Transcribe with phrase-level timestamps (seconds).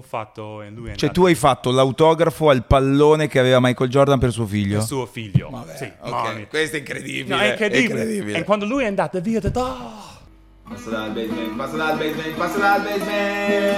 [0.00, 4.18] fatto e lui è Cioè tu hai fatto l'autografo al pallone che aveva Michael Jordan
[4.18, 4.78] per suo figlio?
[4.78, 5.48] per suo figlio.
[5.50, 6.46] Vabbè, sì, ok, mamma mia.
[6.46, 7.34] questo è incredibile.
[7.34, 7.78] No, è incredibile.
[7.78, 8.38] è incredibile.
[8.38, 10.18] E quando lui è andato via, ho detto, "Oh".
[10.68, 13.76] Passa dal basement, passa dal basement, passa dal basement.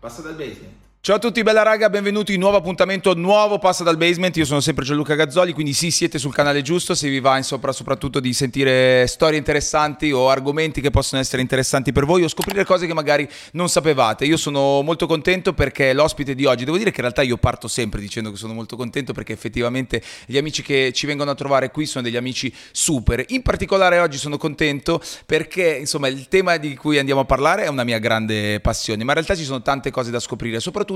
[0.00, 0.83] Passa dal basement.
[1.04, 4.34] Ciao a tutti, bella raga, benvenuti nuovo appuntamento, nuovo Passa dal Basement.
[4.38, 6.94] Io sono sempre Gianluca Gazzoli, quindi sì, siete sul canale giusto.
[6.94, 11.42] Se vi va in sopra soprattutto di sentire storie interessanti o argomenti che possono essere
[11.42, 14.24] interessanti per voi o scoprire cose che magari non sapevate.
[14.24, 17.68] Io sono molto contento perché l'ospite di oggi, devo dire che in realtà io parto
[17.68, 21.70] sempre dicendo che sono molto contento perché effettivamente gli amici che ci vengono a trovare
[21.70, 23.22] qui sono degli amici super.
[23.28, 27.68] In particolare oggi sono contento perché insomma il tema di cui andiamo a parlare è
[27.68, 30.92] una mia grande passione, ma in realtà ci sono tante cose da scoprire, soprattutto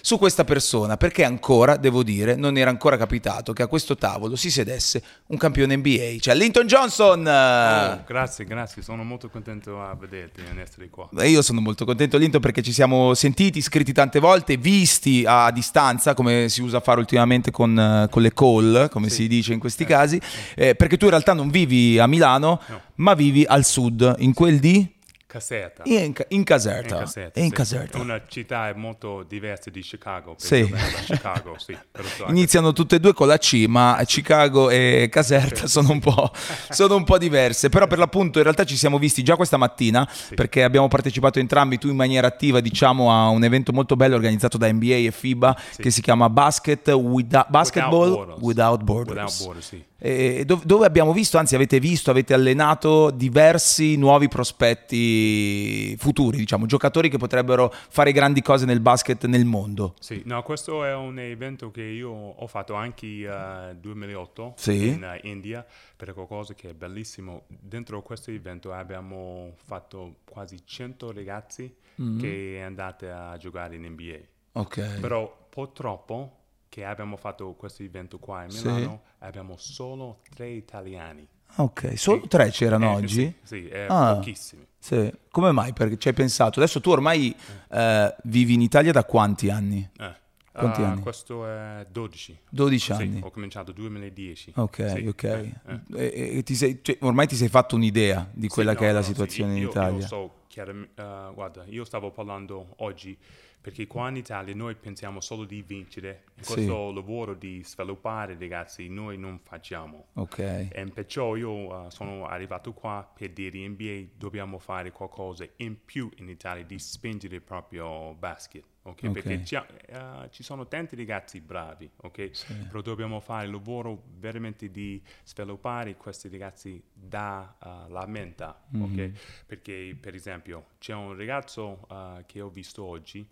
[0.00, 4.36] su questa persona, perché ancora, devo dire, non era ancora capitato che a questo tavolo
[4.36, 7.20] si sedesse un campione NBA, cioè Linton Johnson.
[7.20, 11.08] Oh, grazie, grazie, sono molto contento a vederti e essere qua.
[11.24, 16.14] Io sono molto contento, Linton, perché ci siamo sentiti, scritti tante volte, visti a distanza,
[16.14, 19.14] come si usa a fare ultimamente con, eh, con le call, come Sì.
[19.22, 20.20] si dice in questi casi,
[20.54, 22.80] eh, perché tu in realtà non vivi a Milano, No.
[22.96, 24.98] ma vivi al sud, in quel di...
[25.30, 25.84] Caserta.
[25.84, 26.94] In, in Caserta.
[26.96, 27.52] In Caserta, In sì.
[27.52, 27.98] Caserta.
[27.98, 30.34] Una città molto diversa di Chicago.
[30.38, 30.68] Sì.
[31.04, 31.78] Chicago, sì.
[32.26, 36.32] Iniziano tutte e due con la C, ma Chicago e Caserta sono un, po',
[36.70, 37.68] sono un po' diverse.
[37.68, 41.78] Però per l'appunto in realtà ci siamo visti già questa mattina perché abbiamo partecipato entrambi,
[41.78, 45.56] tu in maniera attiva, diciamo, a un evento molto bello organizzato da NBA e FIBA
[45.76, 48.40] che si chiama Basket Without- Basketball Borders.
[48.40, 49.16] Without Borders.
[49.16, 50.06] Without Borders, sì.
[50.06, 56.66] E dov- dove abbiamo visto, anzi avete visto, avete allenato diversi nuovi prospetti futuri, diciamo,
[56.66, 59.94] giocatori che potrebbero fare grandi cose nel basket nel mondo.
[60.00, 64.88] Sì, no, questo è un evento che io ho fatto anche nel 2008 Sì.
[64.88, 65.64] in eh, India
[65.96, 67.44] per qualcosa che è bellissimo.
[67.48, 72.18] Dentro questo evento abbiamo fatto quasi 100 ragazzi Mm-hmm.
[72.18, 74.18] che andate a giocare in NBA.
[74.52, 75.00] Ok.
[75.00, 76.39] Però purtroppo
[76.70, 78.68] che abbiamo fatto questo evento qua in Sì.
[78.68, 81.26] Milano abbiamo solo tre italiani.
[81.56, 83.34] Ok, solo tre c'erano Eh, oggi?
[83.42, 84.14] Sì, sì, è Ah.
[84.14, 84.64] pochissimi.
[84.78, 85.12] Sì.
[85.32, 85.72] Come mai?
[85.72, 86.60] Perché ci hai pensato?
[86.60, 87.34] Adesso tu ormai
[87.72, 89.86] eh, vivi in Italia da quanti anni?
[89.98, 90.18] Eh.
[90.52, 91.00] Quanti Ah, anni?
[91.00, 92.38] Questo è 12.
[92.48, 93.20] 12 Sì, anni.
[93.22, 94.52] ho cominciato 2010.
[94.56, 95.22] Ok, Sì, ok.
[95.24, 95.80] eh, eh.
[95.96, 98.90] E- e ti sei- cioè, ormai ti sei fatto un'idea di quella Sì, che no,
[98.90, 99.98] è la no, sì, situazione in io- Italia.
[100.00, 103.16] Io so chiaramente, eh, guarda, io stavo parlando oggi
[103.60, 106.24] perché qua in Italia noi pensiamo solo di vincere.
[106.34, 106.52] E Sì.
[106.54, 110.06] Questo lavoro di sviluppare ragazzi noi non facciamo.
[110.14, 110.38] Ok.
[110.38, 115.84] E perciò io eh, sono arrivato qua per dire in NBA dobbiamo fare qualcosa in
[115.84, 118.64] più in Italia di spingere il proprio basket.
[118.82, 119.02] ok?
[119.04, 119.10] Ok.
[119.12, 122.66] Perché ci, eh, ci sono tanti ragazzi bravi, ok?
[122.68, 129.44] Però dobbiamo fare il lavoro veramente di sviluppare questi ragazzi dalla mente, ok?
[129.44, 133.26] Perché per esempio c'è un ragazzo eh, che ho visto oggi,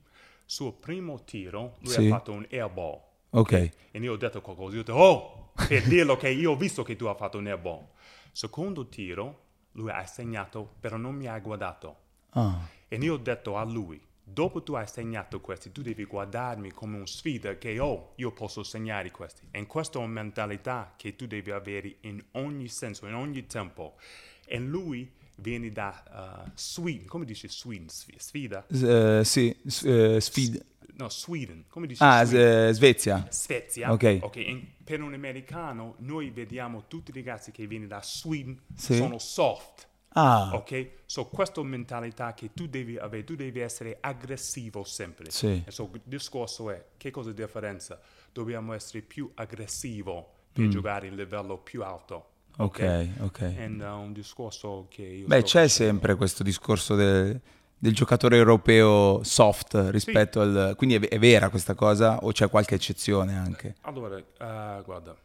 [0.50, 2.06] suo primo tiro, lui Sì.
[2.06, 3.00] ha fatto un airball.
[3.30, 3.52] Ok.
[3.52, 6.82] E io ho detto qualcosa, io ho detto, oh, per dirlo che io ho visto
[6.82, 7.86] che tu hai fatto un airball.
[8.32, 9.42] Secondo tiro,
[9.72, 11.96] lui ha segnato, però non mi ha guardato.
[12.30, 16.70] Ah, E io ho detto a lui, dopo tu hai segnato questi, tu devi guardarmi
[16.72, 19.46] come una sfida che, oh, io posso segnare questi.
[19.50, 23.96] E questa è una mentalità che tu devi avere in ogni senso, in ogni tempo.
[24.46, 27.88] E lui viene da uh, Sweden, come dice Sweden?
[27.88, 28.66] Sf- Sfida?
[28.68, 32.72] Eh, sì, s- eh, sfid- No, Sweden, come dice Ah, Sweden?
[32.74, 33.26] s- Svezia.
[33.30, 33.92] Svezia.
[33.92, 34.18] Ok.
[34.20, 38.96] Ok, in- per un americano noi vediamo tutti i ragazzi che vengono da Sweden Sì.
[38.96, 39.86] sono soft.
[40.14, 40.88] Ah, Ok?
[41.06, 45.30] So questa mentalità che tu devi avere, tu devi essere aggressivo sempre.
[45.30, 45.62] Sì.
[45.64, 48.00] E so il discorso è che cosa è la differenza?
[48.32, 50.70] Dobbiamo essere più aggressivo per Mm.
[50.70, 52.30] giocare il livello più alto.
[52.58, 53.40] Ok, ok.
[53.40, 55.68] E uh, discorso che io Beh, c'è facendo.
[55.68, 57.40] sempre questo discorso del,
[57.76, 60.74] del giocatore europeo soft rispetto al...
[60.76, 63.76] Quindi è, è vera questa cosa o c'è qualche eccezione anche?
[63.82, 65.16] Allora, eh, guarda,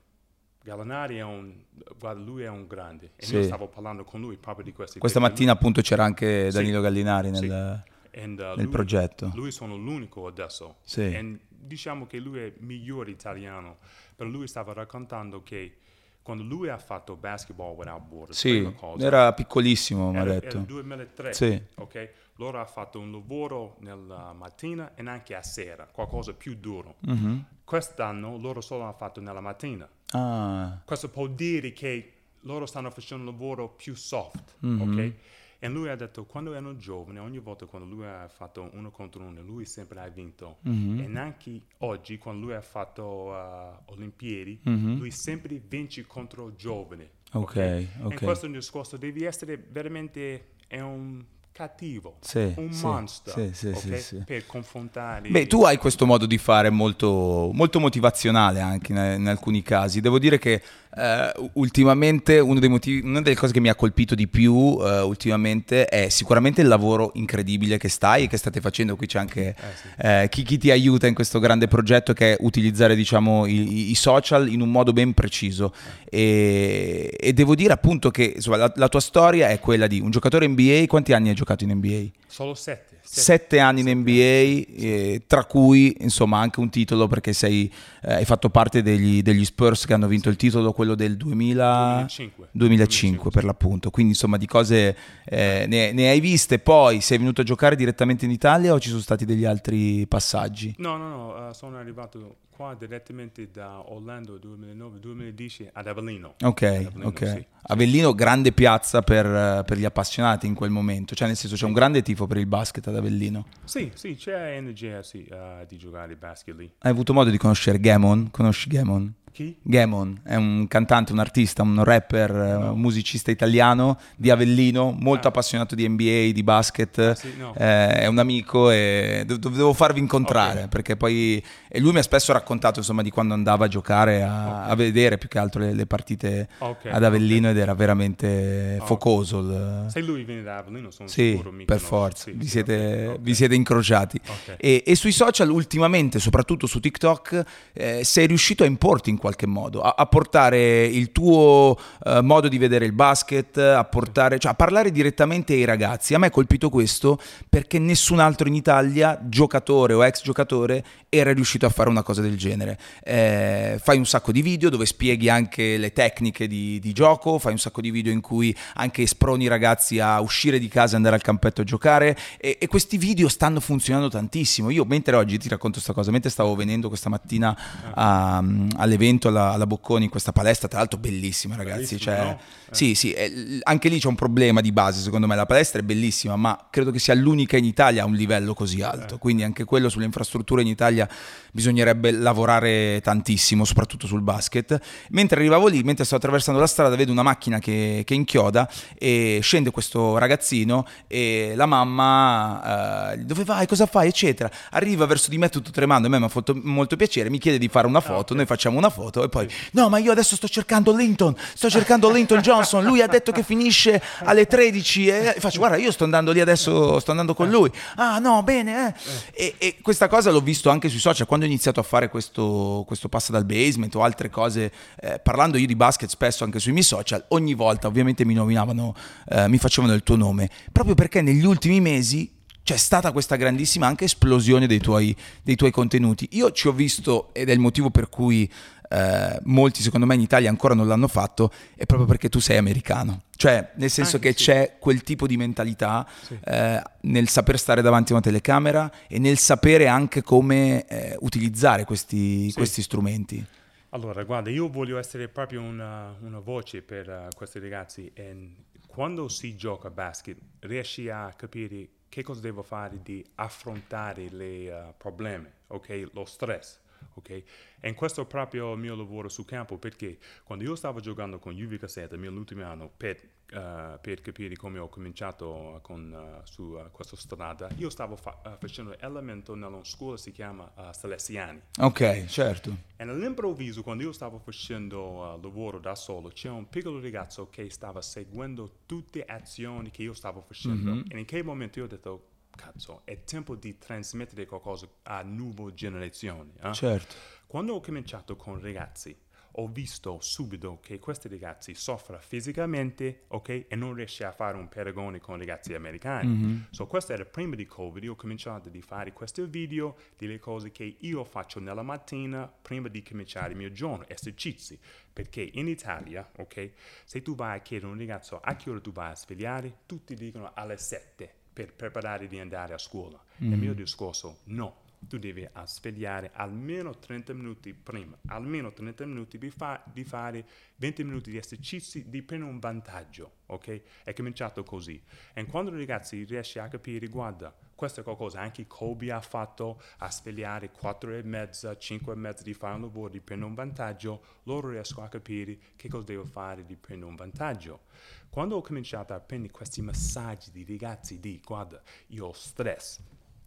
[0.63, 1.53] Gallinari è un,
[1.97, 3.11] guarda, lui è un grande.
[3.15, 3.35] E Sì.
[3.35, 4.99] io stavo parlando con lui proprio di questi.
[4.99, 6.57] Questa mattina appunto c'era anche Sì.
[6.57, 7.81] Danilo Gallinari nel...
[7.85, 7.91] Sì.
[8.15, 9.31] And, uh, nel lui- progetto.
[9.33, 10.75] Lui sono l'unico adesso.
[10.83, 11.01] Sì.
[11.01, 13.77] E diciamo che lui è il migliore italiano.
[14.15, 15.77] Però lui stava raccontando che
[16.23, 20.57] quando lui ha fatto Basketball Without Borders, Sì, era piccolissimo, mi ha era, era detto.
[20.57, 21.33] il 2003.
[21.33, 21.61] Sì.
[21.75, 22.09] ok?
[22.37, 26.95] Loro ha fatto un lavoro nella mattina e anche a sera, qualcosa più duro.
[27.01, 27.45] Mhm.
[27.63, 29.87] Quest'anno loro solo hanno fatto nella mattina.
[30.11, 34.81] Ah, Questo può dire che loro stanno facendo un lavoro più soft, Mhm.
[34.81, 35.13] ok?
[35.63, 39.23] E lui ha detto, quando erano giovani, ogni volta quando lui ha fatto uno contro
[39.23, 40.57] uno, lui sempre ha vinto.
[40.63, 40.99] Mhm.
[40.99, 44.97] E anche oggi, quando lui ha fatto uh, Olimpiadi, Mhm.
[44.97, 47.09] lui sempre vince contro giovani.
[47.31, 48.15] Ok, E ok.
[48.25, 51.23] questo è un discorso, devi essere veramente, è un
[51.53, 53.77] cattivo, Sì, un sì, monster, sì, sì, ok?
[53.77, 54.23] sì, sì.
[54.25, 55.29] per confrontare.
[55.29, 60.01] Beh, tu hai questo modo di fare molto, molto motivazionale anche in, in alcuni casi.
[60.01, 60.61] Devo dire che
[60.95, 65.01] eh, ultimamente uno dei motivi, una delle cose che mi ha colpito di più eh,
[65.01, 68.95] ultimamente è sicuramente il lavoro incredibile che stai e che state facendo.
[68.95, 69.87] Qui c'è anche sì.
[69.97, 73.95] eh, chi, chi ti aiuta in questo grande progetto che è utilizzare diciamo, i, i
[73.95, 75.71] social in un modo ben preciso.
[76.09, 80.09] E, e devo dire appunto che insomma, la, la tua storia è quella di un
[80.09, 80.85] giocatore NBA.
[80.87, 82.11] Quanti anni hai giocato in NBA?
[82.27, 82.99] Solo sette.
[83.05, 87.71] Sette anni in NBA, eh, tra cui insomma anche un titolo perché sei,
[88.01, 91.95] eh, hai fatto parte degli, degli Spurs che hanno vinto il titolo, quello del 2000
[91.95, 92.47] 2005.
[92.51, 97.41] 2005 per l'appunto, quindi insomma di cose eh, ne, ne hai viste, poi sei venuto
[97.41, 100.73] a giocare direttamente in Italia o ci sono stati degli altri passaggi?
[100.77, 106.35] No, no, no, eh, sono arrivato qua direttamente da Orlando 2009-2010 ad Avellino.
[106.41, 107.27] Ok, Avellino, ok.
[107.27, 107.45] sì.
[107.65, 111.73] Avellino, grande piazza per, per gli appassionati in quel momento, cioè nel senso c'è un
[111.73, 113.45] grande tifo per il basket ad Avellino.
[113.63, 116.71] Sì, sì, c'è energia sì, eh, di giocare basket lì.
[116.79, 118.29] Hai avuto modo di conoscere Gamon?
[118.31, 119.13] Conosci Gamon?
[119.33, 119.55] Chi?
[119.63, 125.25] Gamon è un cantante, un artista, un rapper, eh, un musicista italiano di Avellino, molto
[125.25, 125.29] Ah.
[125.31, 127.13] appassionato di NBA, di basket.
[127.13, 127.51] sì, no.
[127.57, 130.67] Eh, è un amico e do- dovevo farvi incontrare Ok.
[130.69, 134.65] perché poi e lui mi ha spesso raccontato insomma di quando andava a giocare, a,
[134.65, 139.39] a vedere più che altro le, le partite Ok, ad Avellino ed era veramente focoso.
[139.39, 141.85] il- Se lui viene da Avellino, sono Sì, sicuro per conosce.
[141.87, 144.19] forza, Sì, vi, siete, vi siete incrociati.
[144.57, 147.43] E, e sui social ultimamente, soprattutto su TikTok,
[147.73, 152.49] eh, sei riuscito a importi in qualche modo, a, a portare il tuo eh, modo
[152.49, 156.13] di vedere il basket, a, portare, cioè a parlare direttamente ai ragazzi.
[156.13, 157.17] A me ha colpito questo
[157.47, 162.21] perché nessun altro in Italia, giocatore o ex giocatore, era riuscito a fare una cosa
[162.21, 162.77] del genere.
[163.01, 167.53] Eh, fai un sacco di video dove spieghi anche le tecniche di, di gioco, fai
[167.53, 170.95] un sacco di video in cui anche sproni i ragazzi a uscire di casa e
[170.97, 174.69] andare al campetto a giocare e, e questi video stanno funzionando tantissimo.
[174.69, 177.55] Io mentre oggi ti racconto questa cosa, mentre stavo venendo questa mattina
[177.93, 178.43] a-
[178.75, 182.29] all'evento alla, alla Bocconi in questa palestra, tra l'altro bellissima ragazzi, cioè, no?
[182.31, 182.75] Eh.
[182.75, 185.79] sì sì, eh, l- anche lì c'è un problema di base secondo me, la palestra
[185.79, 189.43] è bellissima ma credo che sia l'unica in Italia a un livello così alto, quindi
[189.43, 191.07] anche quello sulle infrastrutture in Italia
[191.51, 194.79] bisognerebbe lavorare tantissimo, soprattutto sul basket.
[195.09, 199.39] Mentre arrivavo lì, mentre stavo attraversando la strada, vedo una macchina che, che inchioda e
[199.41, 204.49] scende questo ragazzino e la mamma, eh, dove vai, cosa fai, eccetera.
[204.71, 207.57] Arriva verso di me tutto tremando, a me mi ha fatto molto piacere, mi chiede
[207.57, 210.47] di fare una foto, noi facciamo una foto e poi, no ma io adesso sto
[210.47, 215.59] cercando Linton, sto cercando Linton Johnson, lui ha detto che finisce alle 13 e faccio,
[215.59, 217.71] guarda, io sto andando lì adesso, sto andando con lui.
[217.95, 218.95] Ah no, bene,
[219.33, 219.45] eh.
[219.45, 222.83] E, e questa cosa l'ho visto anche sui social, quando ho iniziato a fare questo,
[222.85, 226.71] questo passo dal basement o altre cose, eh, parlando io di basket spesso anche sui
[226.71, 228.95] miei social, ogni volta ovviamente mi nominavano,
[229.29, 232.32] eh, mi facevano il tuo nome, proprio perché negli ultimi mesi
[232.63, 236.27] c'è stata questa grandissima anche esplosione dei tuoi, dei tuoi contenuti.
[236.31, 238.49] Io ci ho visto, ed è il motivo per cui
[238.89, 242.57] eh, molti secondo me in Italia ancora non l'hanno fatto, è proprio perché tu sei
[242.57, 243.23] americano.
[243.35, 244.45] Cioè, nel senso Anche che sì.
[244.45, 246.37] c'è quel tipo di mentalità Sì.
[246.45, 251.83] eh, nel saper stare davanti a una telecamera e nel sapere anche come eh, utilizzare
[251.85, 252.55] questi, Sì.
[252.55, 253.43] questi strumenti.
[253.89, 258.55] Allora, guarda, io voglio essere proprio una, una voce per eh, questi ragazzi e
[258.87, 264.93] quando si gioca a basket riesci a capire che cosa devo fare di affrontare i
[264.95, 266.09] problemi, ok?
[266.11, 266.77] Lo stress,
[267.15, 267.43] ok?
[267.79, 271.55] E questo è proprio il mio lavoro sul campo perché quando io stavo giocando con
[271.55, 273.19] Juve Cassetta nell'ultimo anno per,
[273.53, 278.57] eh, per capire come ho cominciato con, eh, su eh, questa strada, io stavo fa-
[278.59, 281.61] facendo elemento nella scuola si chiama Salesiani.
[281.79, 282.75] Ok, certo.
[282.95, 287.69] E all'improvviso, quando io stavo facendo uh, lavoro da solo, c'è un piccolo ragazzo che
[287.69, 291.03] stava seguendo tutte le azioni che io stavo facendo.
[291.07, 295.73] E in quel momento io ho detto, cazzo, è tempo di trasmettere qualcosa a nuove
[295.73, 296.51] generazioni.
[296.61, 297.15] eh?" Certo.
[297.47, 299.15] Quando ho cominciato con ragazzi,
[299.55, 303.65] ho visto subito che questi ragazzi soffrono fisicamente, ok?
[303.67, 306.67] E non riesce a fare un paragone con ragazzi americani.
[306.71, 310.71] So questo era prima di Covid, io ho cominciato a fare questi video delle cose
[310.71, 314.79] che io faccio nella mattina prima di cominciare il mio giorno, esercizi.
[315.13, 316.71] Perché in Italia, ok?
[317.05, 319.81] Se tu vai a chiedere a un ragazzo a che ora tu vai a svegliare,
[319.85, 323.23] tutti dicono alle 7 per preparare di andare a scuola.
[323.37, 324.81] Il mio discorso, no.
[325.07, 330.45] Tu devi svegliare almeno 30 minuti prima, almeno 30 minuti di, fa- di fare
[330.77, 333.81] 20 minuti di esercizi, di prendere un vantaggio, ok?
[334.03, 335.01] È cominciato così.
[335.33, 339.81] E quando i ragazzi riescono a capire, guarda, questo è qualcosa, anche Kobe ha fatto
[339.97, 343.55] a svegliare 4 e mezza, 5 e mezza di fare un lavoro, di prendere un
[343.55, 347.81] vantaggio, loro riescono a capire che cosa devo fare di prendere un vantaggio.
[348.29, 352.99] Quando ho cominciato a prendere questi messaggi di ragazzi di, guarda, io ho stress,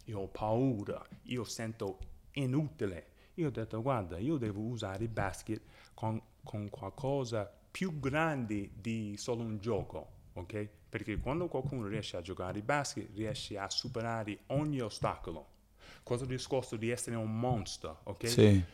[0.07, 1.99] io ho paura, io sento
[2.33, 3.15] inutile.
[3.35, 5.61] Io ho detto, guarda, io devo usare il basket
[5.95, 10.69] con, con qualcosa più grande di solo un gioco, ok?
[10.89, 15.55] Perché quando qualcuno riesce a giocare il basket, riesce a superare ogni ostacolo.
[16.03, 18.29] Cosa discorso di essere un mostro, ok?
[18.29, 18.65] Sì.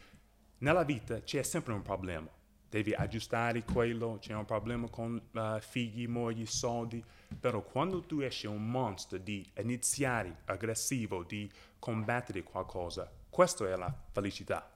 [0.59, 2.31] Nella vita c'è sempre un problema.
[2.73, 7.05] Devi aggiustare quello, c'è un problema con uh, figli, mogli, soldi.
[7.39, 13.95] Però quando tu esci un mostro di iniziare aggressivo, di combattere qualcosa, questa è la
[14.11, 14.75] felicità.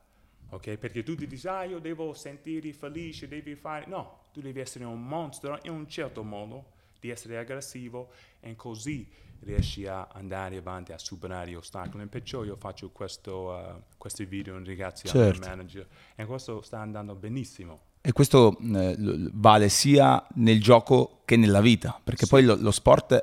[0.51, 0.77] Ok?
[0.77, 3.87] Perché tu ti dici, ah, io devo sentire felice, devi fare.
[3.87, 8.11] No, tu devi essere un mostro in un certo modo, di essere aggressivo,
[8.41, 9.09] e così
[9.41, 12.05] riesci a andare avanti a superare gli ostacoli.
[12.05, 15.43] E perciò io faccio questo, uh, questi video in ragazzi Certo.
[15.43, 17.81] al manager e questo sta andando benissimo.
[18.01, 18.97] E questo eh,
[19.33, 23.23] vale sia nel gioco che nella vita, perché poi lo, lo sport,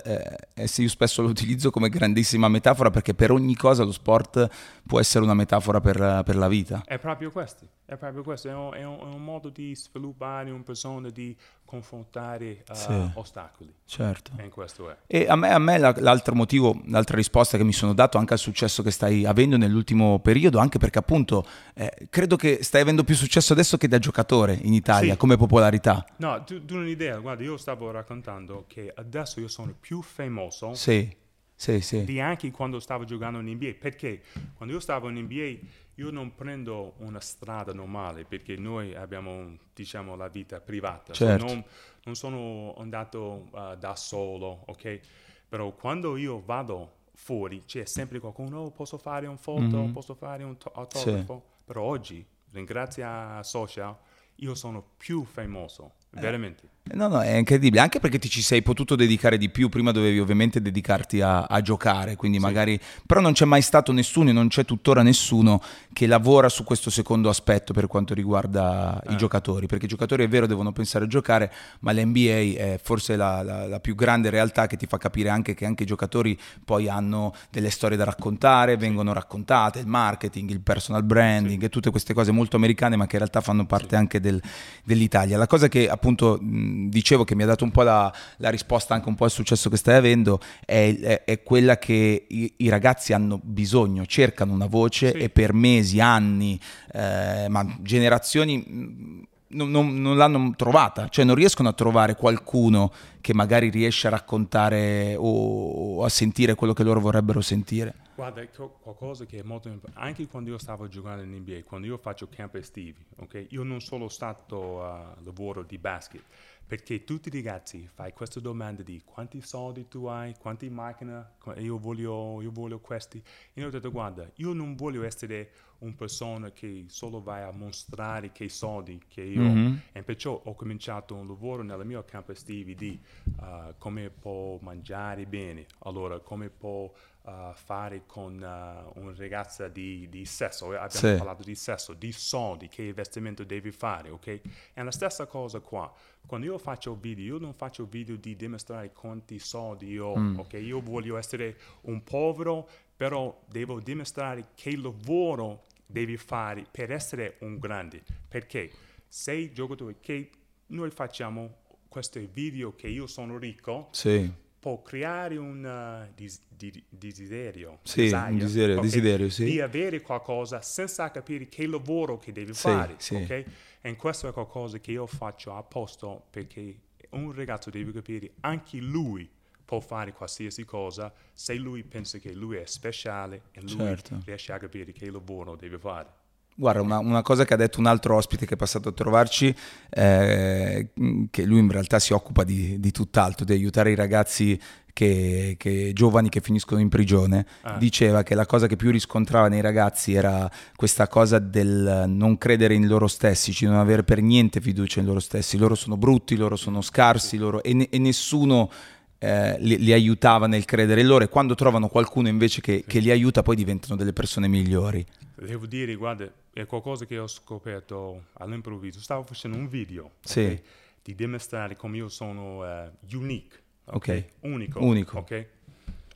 [0.54, 4.48] eh, sì, io spesso lo utilizzo come grandissima metafora, perché per ogni cosa lo sport
[4.86, 6.84] può essere una metafora per, per la vita.
[6.86, 10.52] È proprio questo, è proprio questo, è un, è un- è un modo di sviluppare
[10.52, 13.10] una persona, di confrontare uh, Sì.
[13.16, 13.74] ostacoli.
[13.86, 14.32] Certo.
[14.38, 14.96] E questo è.
[15.08, 18.34] E a me, a me la- l'altro motivo, l'altra risposta che mi sono dato anche
[18.34, 23.04] al successo che stai avendo nell'ultimo periodo, anche perché appunto eh, credo che stai avendo
[23.04, 25.18] più successo adesso che da giocatore in Italia Sì.
[25.18, 26.06] come popolarità.
[26.18, 30.74] No, tu, tu hai un'idea, guarda, io stavo raccontando che adesso io sono più famoso
[30.74, 31.16] Sì,
[31.56, 32.04] sì, sì.
[32.04, 34.22] di anche quando stavo giocando in NBA, perché
[34.56, 40.16] quando io stavo in NBA io non prendo una strada normale, perché noi abbiamo, diciamo,
[40.16, 41.46] la vita privata, So, Certo.
[41.46, 41.64] non,
[42.06, 45.00] non sono andato uh, da solo, ok?
[45.48, 50.44] Però quando io vado fuori c'è sempre qualcuno, oh, posso fare un foto, posso fare
[50.44, 53.96] un to- autografo, però oggi, ringrazio a social,
[54.38, 56.62] io sono più famoso, veramente.
[56.86, 60.20] No, no, è incredibile, anche perché ti ci sei potuto dedicare di più, prima dovevi
[60.20, 62.78] ovviamente dedicarti a, a giocare, quindi magari...
[63.06, 65.62] Però non c'è mai stato nessuno e non c'è tuttora nessuno
[65.94, 70.28] che lavora su questo secondo aspetto per quanto riguarda i giocatori, perché i giocatori è
[70.28, 74.68] vero devono pensare a giocare, ma l'NBA è forse la, la- la più grande realtà
[74.68, 78.76] che ti fa capire anche che anche i giocatori poi hanno delle storie da raccontare,
[78.76, 83.14] vengono raccontate, il marketing, il personal branding e tutte queste cose molto americane ma che
[83.14, 84.42] in realtà fanno parte anche del-
[84.84, 85.38] dell'Italia.
[85.38, 88.94] La cosa che appunto mh, dicevo che mi ha dato un po' la, la risposta
[88.94, 92.68] anche un po' al successo che stai avendo è, è- è quella che i, i
[92.70, 95.18] ragazzi hanno bisogno, cercano una voce Sì.
[95.18, 96.60] e per mesi, anni,
[96.94, 99.22] eh, ma generazioni mh,
[99.56, 102.92] non, non- non l'hanno trovata, cioè non riescono a trovare qualcuno
[103.22, 107.94] che magari riesce a raccontare o, o a sentire quello che loro vorrebbero sentire.
[108.16, 111.98] Guarda, qualcosa che è molto importante, anche quando io stavo giocando in NBA, quando io
[111.98, 113.48] faccio camp estivi, ok?
[113.50, 116.24] Io non sono stato a lavoro di basket,
[116.66, 121.78] perché tutti i ragazzi fai questa domanda di quanti soldi tu hai, quanti macchine, io
[121.78, 123.22] voglio, io voglio questi.
[123.54, 127.52] E io ho detto, guarda, io non voglio essere una persona che solo vai a
[127.52, 129.78] mostrare che soldi che io ho.
[129.92, 133.00] E perciò ho cominciato un lavoro nel mio campo estivi di
[133.40, 136.92] uh, come può mangiare bene, allora come può
[137.24, 141.16] uh, fare con uh, una ragazza di, di sesso, Eh, abbiamo Sì.
[141.18, 144.42] parlato di sesso, di soldi, che investimento devi fare, ok?
[144.74, 145.92] È la stessa cosa qua.
[146.26, 150.54] Quando io faccio video, io non faccio video di dimostrare quanti soldi io ho, ok?
[150.54, 157.58] Io voglio essere un povero, però devo dimostrare che lavoro devi fare per essere un
[157.60, 158.04] grande.
[158.28, 158.72] Perché
[159.08, 160.30] sei giocatore che
[160.68, 164.32] noi facciamo questi video che io sono ricco, Sì,
[164.64, 165.62] può creare un
[166.08, 168.82] uh, dis- di- desiderio, Sì, desire, un desiderio- ok?
[168.82, 169.44] desiderio, sì.
[169.44, 172.96] di avere qualcosa senza capire che lavoro che devi Sì, fare.
[172.98, 173.16] sì.
[173.16, 173.46] ok?
[173.82, 176.78] E questo è qualcosa che io faccio apposta perché
[177.10, 179.30] un ragazzo deve capire anche lui
[179.66, 184.22] può fare qualsiasi cosa se lui pensa che lui è speciale e lui Certo.
[184.24, 186.10] riesce a capire che lavoro deve fare.
[186.56, 189.54] Guarda, una, una cosa che ha detto un altro ospite che è passato a trovarci,
[189.90, 190.90] eh,
[191.32, 194.60] che lui in realtà si occupa di, di tutt'altro, di aiutare i ragazzi
[194.94, 197.78] che, che- giovani che finiscono in prigione, Ah.
[197.78, 202.76] diceva che la cosa che più riscontrava nei ragazzi era questa cosa del non credere
[202.76, 206.36] in loro stessi, cioè non avere per niente fiducia in loro stessi, loro sono brutti,
[206.36, 208.70] loro sono scarsi, loro- e, ne- e nessuno
[209.18, 213.00] eh, li, li aiutava nel credere in loro e quando trovano qualcuno invece che, che
[213.00, 215.04] li aiuta poi diventano delle persone migliori.
[215.36, 219.00] Devo dire, guarda, è qualcosa che ho scoperto all'improvviso.
[219.00, 220.46] Stavo facendo un video Sì.
[220.46, 220.62] ok,
[221.04, 223.96] di dimostrare come io sono eh, unique, ok?
[223.96, 224.26] Ok.
[224.42, 224.80] unico.
[224.80, 225.18] Unico.
[225.20, 225.48] ok?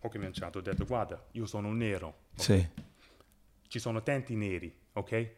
[0.01, 2.25] Ho cominciato, ho detto, guarda, io sono nero?
[2.35, 2.65] Sì,
[3.67, 5.29] ci sono tanti neri, ok?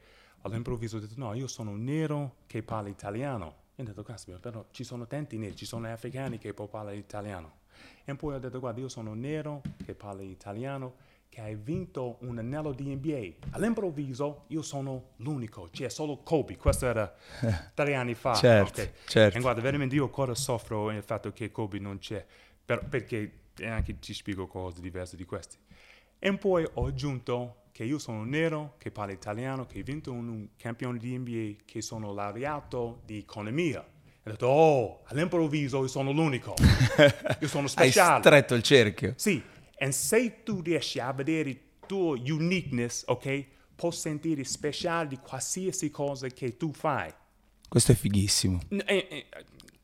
[0.41, 3.67] All'improvviso ho detto, no, io sono nero che parla italiano.
[3.75, 6.97] E ho detto, caspita, però ci sono tanti neri, ci sono africani che può parlare
[6.97, 7.59] italiano.
[8.03, 10.95] E poi ho detto, guarda, io sono nero che parla italiano,
[11.39, 13.47] che ha vinto un anello di NBA.
[13.51, 17.13] All'improvviso io sono l'unico, c'è solo Kobe, questo era
[17.73, 18.33] tre anni fa.
[18.33, 18.91] Certo, ok?
[19.05, 19.37] certo.
[19.37, 22.25] E guarda, veramente io ancora soffro il fatto che Kobe non c'è,
[22.65, 23.31] per- perché
[23.63, 25.57] anche ti spiego cose diverse di questi.
[26.19, 30.27] E poi ho aggiunto che io sono nero, che parlo italiano, che ho vinto un,
[30.27, 33.79] un campione di NBA, che sono laureato di economia.
[33.81, 36.55] E ho detto, oh, all'improvviso io sono l'unico.
[37.39, 38.19] io sono hai speciale.
[38.19, 39.13] stretto il cerchio.
[39.15, 39.41] Sì,
[39.79, 43.45] e se tu riesci a vedere il tuo uniqueness, ok,
[43.75, 47.11] puoi sentire speciale di qualsiasi cosa che tu fai.
[47.67, 48.59] Questo è fighissimo.
[48.69, 49.25] E- e-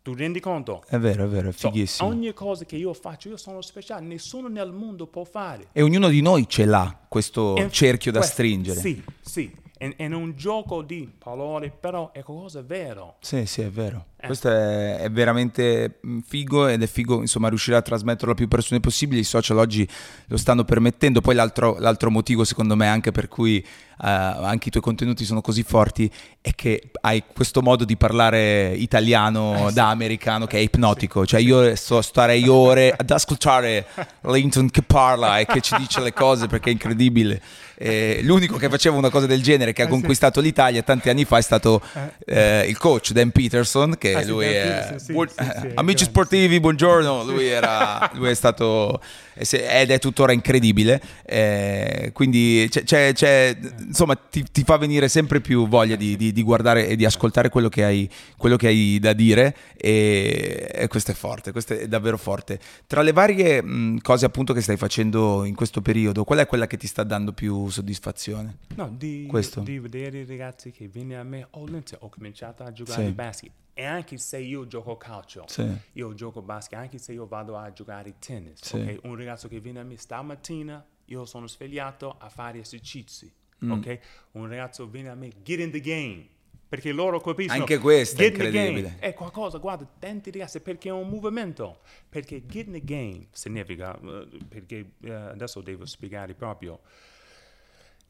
[0.01, 0.83] tu rendi conto?
[0.87, 2.07] È vero, è vero, è So, fighissimo.
[2.09, 5.69] ogni cosa che io faccio, io sono speciale, nessuno nel mondo può fare.
[5.71, 8.79] E ognuno di noi ce l'ha questo E cerchio da questo- stringere.
[8.79, 9.63] Sì, sì.
[9.77, 13.17] È, è un gioco di parole, però è qualcosa vero.
[13.19, 14.05] Sì, sì, è vero.
[14.25, 14.27] Eh.
[14.27, 18.47] Questo è, è veramente mm, figo ed è figo, insomma, riuscire a trasmetterlo a più
[18.47, 19.21] persone possibile.
[19.21, 19.87] I social oggi
[20.27, 21.21] lo stanno permettendo.
[21.21, 23.65] Poi l'altro, l'altro motivo, secondo me, anche per cui eh,
[23.97, 29.69] anche i tuoi contenuti sono così forti, è che hai questo modo di parlare italiano
[29.69, 31.25] Eh, da americano che è ipnotico.
[31.25, 33.85] Cioè, io so starei ore ad ascoltare
[34.21, 37.41] Linton che parla e che ci dice le cose perché è incredibile.
[37.77, 39.93] E l'unico che faceva una cosa del genere, che ha Eh, sì.
[39.93, 41.81] conquistato l'Italia tanti anni fa, è stato
[42.25, 44.95] eh, il coach Dan Peterson, che Ah, lui è...
[44.97, 47.23] Sì, buon- sì, sì, amici grande, sportivi, buongiorno.
[47.23, 49.01] Lui, era, lui è stato
[49.37, 51.01] e se- ed è tuttora incredibile.
[51.25, 56.31] eh, quindi c'è, c'è- c'è- insomma, ti, ti fa venire sempre più voglia di, di-
[56.31, 59.55] di guardare e di ascoltare quello che hai, quello che hai da dire.
[59.75, 62.59] E, e questo è forte, questo è davvero forte.
[62.87, 66.67] Tra le varie mh, cose appunto che stai facendo in questo periodo, qual è quella
[66.67, 68.57] che ti sta dando più soddisfazione?
[68.75, 69.29] No, di,
[69.63, 73.09] di vedere i ragazzi che vengono a me, Lindsay, ho cominciato a giocare Sì.
[73.09, 73.51] a basket.
[73.77, 75.69] E anche se io gioco calcio, Sì.
[75.93, 78.77] io gioco basket, anche se io vado a giocare tennis, Sì.
[78.77, 78.99] ok?
[79.03, 83.29] Un ragazzo che viene a me stamattina, io sono svegliato a fare esercizi,
[83.65, 83.71] Mm.
[83.71, 83.99] ok?
[84.31, 86.27] Un ragazzo viene a me, get in the game.
[86.69, 87.59] Perché loro capiscono.
[87.59, 88.95] Anche questo è incredibile.
[88.99, 91.81] È qualcosa, guarda, tanti ragazzi, perché è un movimento.
[92.09, 96.79] Perché get in the game significa, eh, perché eh, adesso devo spiegare proprio,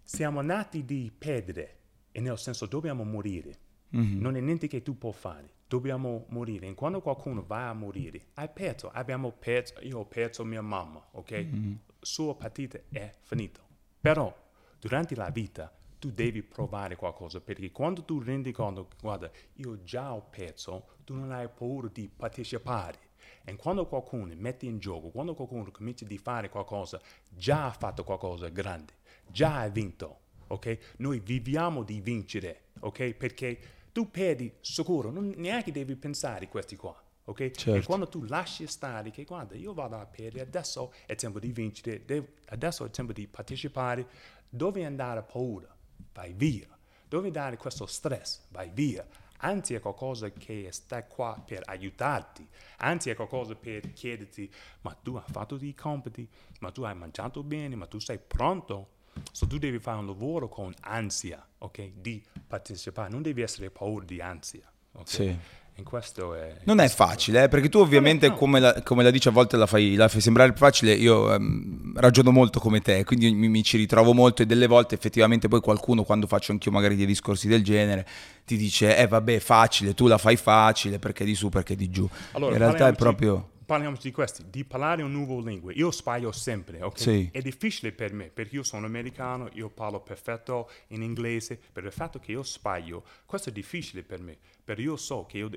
[0.04, 1.78] siamo nati di perdere,
[2.12, 3.58] e nel senso dobbiamo morire.
[3.96, 4.20] Mhm.
[4.20, 6.68] Non è niente che tu puoi fare, dobbiamo morire.
[6.68, 11.04] E quando qualcuno va a morire, hai perso, abbiamo perso, io ho perso mia mamma,
[11.12, 11.32] ok?
[11.32, 11.80] Mhm.
[12.00, 13.62] Sua partita è finita.
[14.02, 14.36] Però
[14.80, 20.14] durante la vita tu devi provare qualcosa, perché quando tu rendi conto, guarda, io già
[20.14, 23.00] ho perso, tu non hai paura di partecipare.
[23.44, 28.04] E quando qualcuno mette in gioco, quando qualcuno comincia a fare qualcosa, già ha fatto
[28.04, 28.94] qualcosa grande,
[29.28, 30.96] già ha vinto, ok?
[30.98, 33.14] Noi viviamo di vincere, ok?
[33.14, 33.60] Perché
[33.96, 37.40] tu perdi sicuro, non neanche devi pensare a questi qua, ok?
[37.40, 37.88] E Certo.
[37.88, 42.04] quando tu lasci stare, che guarda, io vado a perdere, adesso è tempo di vincere,
[42.04, 44.06] devo- adesso è tempo di partecipare,
[44.50, 45.74] dove andare a paura,
[46.12, 46.68] vai via.
[47.08, 49.08] Dove dare questo stress, vai via.
[49.38, 52.46] Anzi è qualcosa che sta qua per aiutarti,
[52.80, 56.28] anzi è qualcosa per chiederti, ma tu hai fatto i compiti,
[56.60, 58.95] ma tu hai mangiato bene, ma tu sei pronto?
[59.32, 61.92] So tu devi fare un lavoro con ansia, ok?
[61.96, 65.08] Di partecipare, non devi essere paura di ansia, ok?
[65.08, 65.38] Sì.
[65.78, 66.56] E questo è...
[66.64, 68.36] Non è facile, eh, perché tu ovviamente no.
[68.36, 72.00] come, la, come la dici a volte la fai, la fai sembrare facile, io ehm,
[72.00, 75.60] ragiono molto come te, quindi mi, mi ci ritrovo molto e delle volte effettivamente poi
[75.60, 78.08] qualcuno quando faccio anch'io magari dei discorsi del genere
[78.46, 82.08] ti dice eh vabbè facile, tu la fai facile perché di su, perché di giù.
[82.32, 83.50] Allora, In realtà è proprio...
[83.66, 85.72] Parliamo di questi, di parlare un nuovo lingua.
[85.74, 87.00] Io sbaglio sempre, ok?
[87.00, 87.30] Sì.
[87.32, 91.92] È difficile per me, perché io sono americano, io parlo perfetto in inglese, per il
[91.92, 95.50] fatto che io sbaglio, questo è difficile per me, perché io so che io,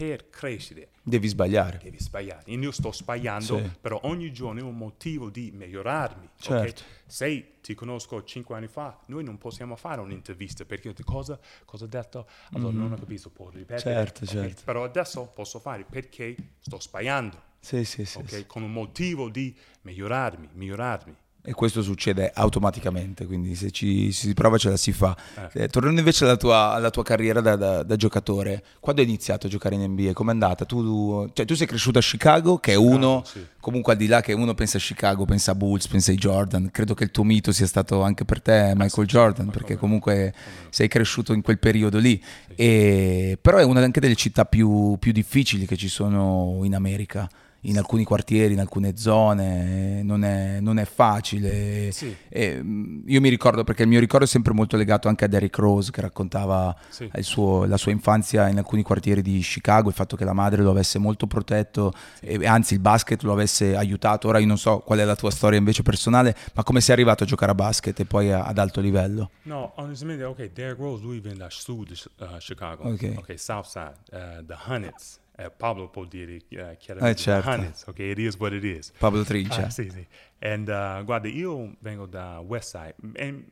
[0.00, 1.78] per crescere Devi sbagliare.
[1.82, 2.50] devi sbagliare.
[2.50, 3.70] Io sto sbagliando, Sì.
[3.78, 6.26] però ogni giorno è un motivo di migliorarmi.
[6.38, 6.82] Certo.
[7.04, 11.88] Se ti conosco cinque anni fa, noi non possiamo fare un'intervista perché cosa, cosa ho
[11.88, 12.26] detto?
[12.52, 13.78] Allora non ho capito, può ripetere.
[13.94, 14.30] Certo, ok?
[14.30, 14.62] certo.
[14.64, 18.16] Però adesso posso fare perché sto sbagliando, Sì, sì, sì.
[18.16, 18.28] ok?
[18.30, 18.46] sì.
[18.46, 21.14] Con un motivo di migliorarmi, migliorarmi.
[21.42, 25.16] E questo succede automaticamente, quindi se ci si prova ce la si fa.
[25.52, 25.62] Eh.
[25.62, 29.46] Eh, tornando invece alla tua, alla tua carriera da, da- da giocatore, quando hai iniziato
[29.46, 30.12] a giocare in NBA?
[30.12, 30.66] Com'è andata?
[30.66, 33.44] Tu, cioè, tu sei cresciuto a Chicago, che è uno, sì.
[33.58, 36.68] comunque al di là che uno pensa a Chicago, pensa a Bulls, pensa ai Jordan.
[36.70, 40.34] Credo che il tuo mito sia stato anche per te Michael Jordan, perché comunque
[40.68, 42.22] sei cresciuto in quel periodo lì.
[42.54, 47.26] E- però è una anche delle città più, più difficili che ci sono in America.
[47.64, 51.90] In alcuni quartieri, in alcune zone, non è, non è facile.
[51.92, 52.16] Sì.
[52.28, 55.28] E, mm, io mi ricordo perché il mio ricordo è sempre molto legato anche a
[55.28, 57.10] Derrick Rose che raccontava Sì.
[57.14, 60.62] il suo- la sua infanzia in alcuni quartieri di Chicago, il fatto che la madre
[60.62, 64.28] lo avesse molto protetto e anzi il basket lo avesse aiutato.
[64.28, 67.24] Ora io non so qual è la tua storia invece personale, ma come sei arrivato
[67.24, 69.30] a giocare a basket e poi a- ad alto livello?
[69.42, 72.88] No, onestamente, ok, Derrick Rose, lui viene da sud uh, Chicago.
[72.88, 73.34] Ok.
[73.36, 75.19] South Side, uh, the Hunnits.
[75.46, 77.48] Uh, Pablo può dire uh, chiaramente Eh, certo.
[77.50, 78.92] Hunnits, ok, it is what it is.
[78.98, 79.66] Pablo Trincia.
[79.66, 80.06] Ah, sì, sì.
[80.40, 82.94] And, uh, guarda, io vengo da West Side.
[83.14, 83.44] E, uh,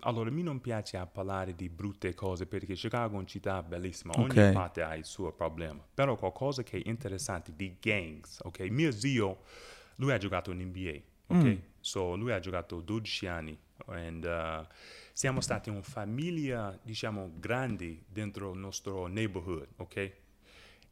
[0.00, 4.38] allora, mi non piace parlare di brutte cose perché Chicago è una città bellissima, ogni
[4.38, 4.52] Ok.
[4.52, 5.82] parte ha il suo problema.
[5.94, 8.60] Però qualcosa che è interessante di gangs, ok?
[8.68, 9.44] Mio zio,
[9.96, 11.58] lui ha giocato in NBA, ok?
[11.80, 14.66] So, lui ha giocato 12 anni and, uh,
[15.12, 20.12] siamo stati una famiglia, diciamo, grande dentro il nostro neighborhood, ok?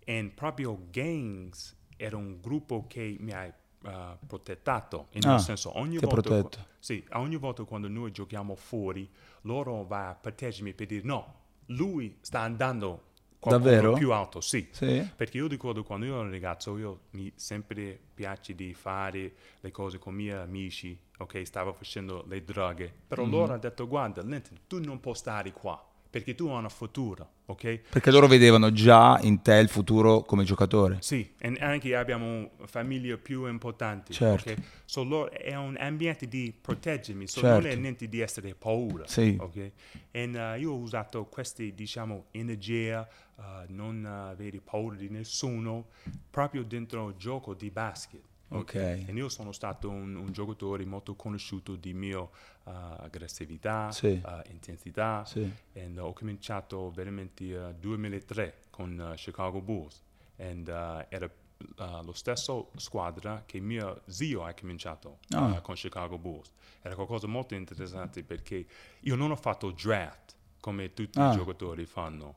[0.05, 5.99] E proprio gangs era un gruppo che mi ha uh, protettato, in Ah, senso ogni
[5.99, 6.59] volta, protetto.
[6.79, 9.09] sì, ogni volta quando noi giochiamo fuori,
[9.43, 13.11] loro va a proteggermi per dire no, lui sta andando
[13.45, 13.93] Davvero?
[13.95, 14.69] più alto, sì.
[14.71, 15.07] Sì?
[15.17, 19.99] Perché io ricordo quando io ero ragazzo, io mi sempre piace di fare le cose
[19.99, 21.45] con i miei amici, ok?
[21.47, 23.31] Stavo facendo le droghe, però Mhm.
[23.31, 27.27] loro hanno detto guarda, Linton, tu non puoi stare qua, perché tu hai una futura,
[27.47, 27.89] ok?
[27.89, 30.99] Perché loro vedevano già in te il futuro come giocatore.
[31.01, 34.13] Sì, e anche abbiamo famiglie più importanti.
[34.13, 34.51] Certo.
[34.51, 34.59] ok?
[34.85, 37.63] So loro- è un ambiente di proteggermi, so Certo.
[37.63, 39.07] non è niente di essere paura.
[39.07, 39.39] Sì.
[39.41, 39.71] ok?
[40.11, 45.87] E uh, io ho usato queste, diciamo, energia, uh, non uh, avere paura di nessuno,
[46.29, 48.21] proprio dentro il gioco di basket.
[48.59, 48.75] Ok.
[48.75, 52.27] E io sono stato un, un giocatore molto conosciuto di mia
[52.65, 54.21] aggressività, Sì.
[54.25, 55.25] uh, intensità.
[55.25, 55.51] Sì.
[55.73, 60.03] E ho cominciato veramente nel 2003 con uh, Chicago Bulls.
[60.37, 60.63] E
[61.09, 65.61] era uh, lo stesso squadra che mio zio ha cominciato uh, Ah.
[65.61, 66.53] con Chicago Bulls.
[66.83, 68.67] Era qualcosa molto interessante perché
[69.01, 71.33] io non ho fatto draft come tutti Ah.
[71.33, 72.37] i giocatori fanno.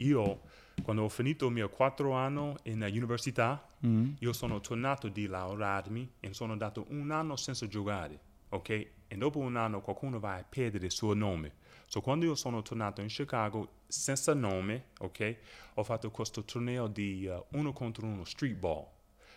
[0.00, 0.42] Io,
[0.82, 4.14] quando ho finito il mio quattro anni in università, Mm.
[4.18, 8.68] io sono tornato di laurearmi e sono andato un anno senza giocare, ok?
[9.06, 11.52] E dopo un anno qualcuno va a perdere il suo nome.
[11.86, 15.36] So quando io sono tornato in Chicago senza nome, ok?
[15.74, 18.84] Ho fatto questo torneo di uh, uno contro uno, street ball.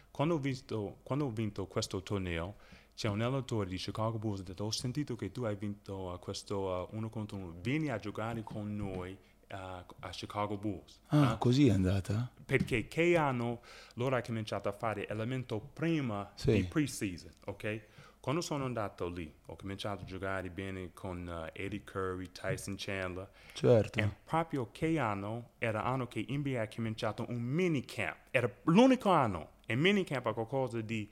[0.09, 2.55] Quando ho, visto, quando ho vinto questo torneo,
[2.95, 6.11] c'è un allenatore di Chicago Bulls che ha detto, ho sentito che tu hai vinto
[6.11, 9.17] uh, questo uh, uno contro uno, vieni a giocare con noi
[9.51, 9.55] uh,
[9.99, 10.99] a Chicago Bulls.
[11.07, 11.37] Ah, Eh?
[11.37, 12.31] così è andata?
[12.51, 13.61] perché che anno
[13.93, 16.51] loro hanno cominciato a fare elemento prima Sì.
[16.51, 17.81] di pre-season, ok?
[18.19, 23.29] Quando sono andato lì, ho cominciato a giocare bene con uh, Eddie Curry, Tyson Chandler,
[23.53, 23.99] Certo.
[23.99, 29.51] e proprio che anno era l'anno che NBA ha cominciato un minicamp, era l'unico anno,
[29.65, 31.09] e minicamp è qualcosa di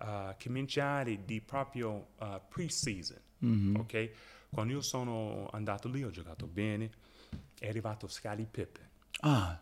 [0.00, 3.76] uh, cominciare di proprio uh, pre-season, Mhm.
[3.76, 4.10] ok?
[4.50, 6.90] Quando io sono andato lì ho giocato bene,
[7.58, 8.88] è arrivato Scottie Pippen.
[9.20, 9.60] Ah,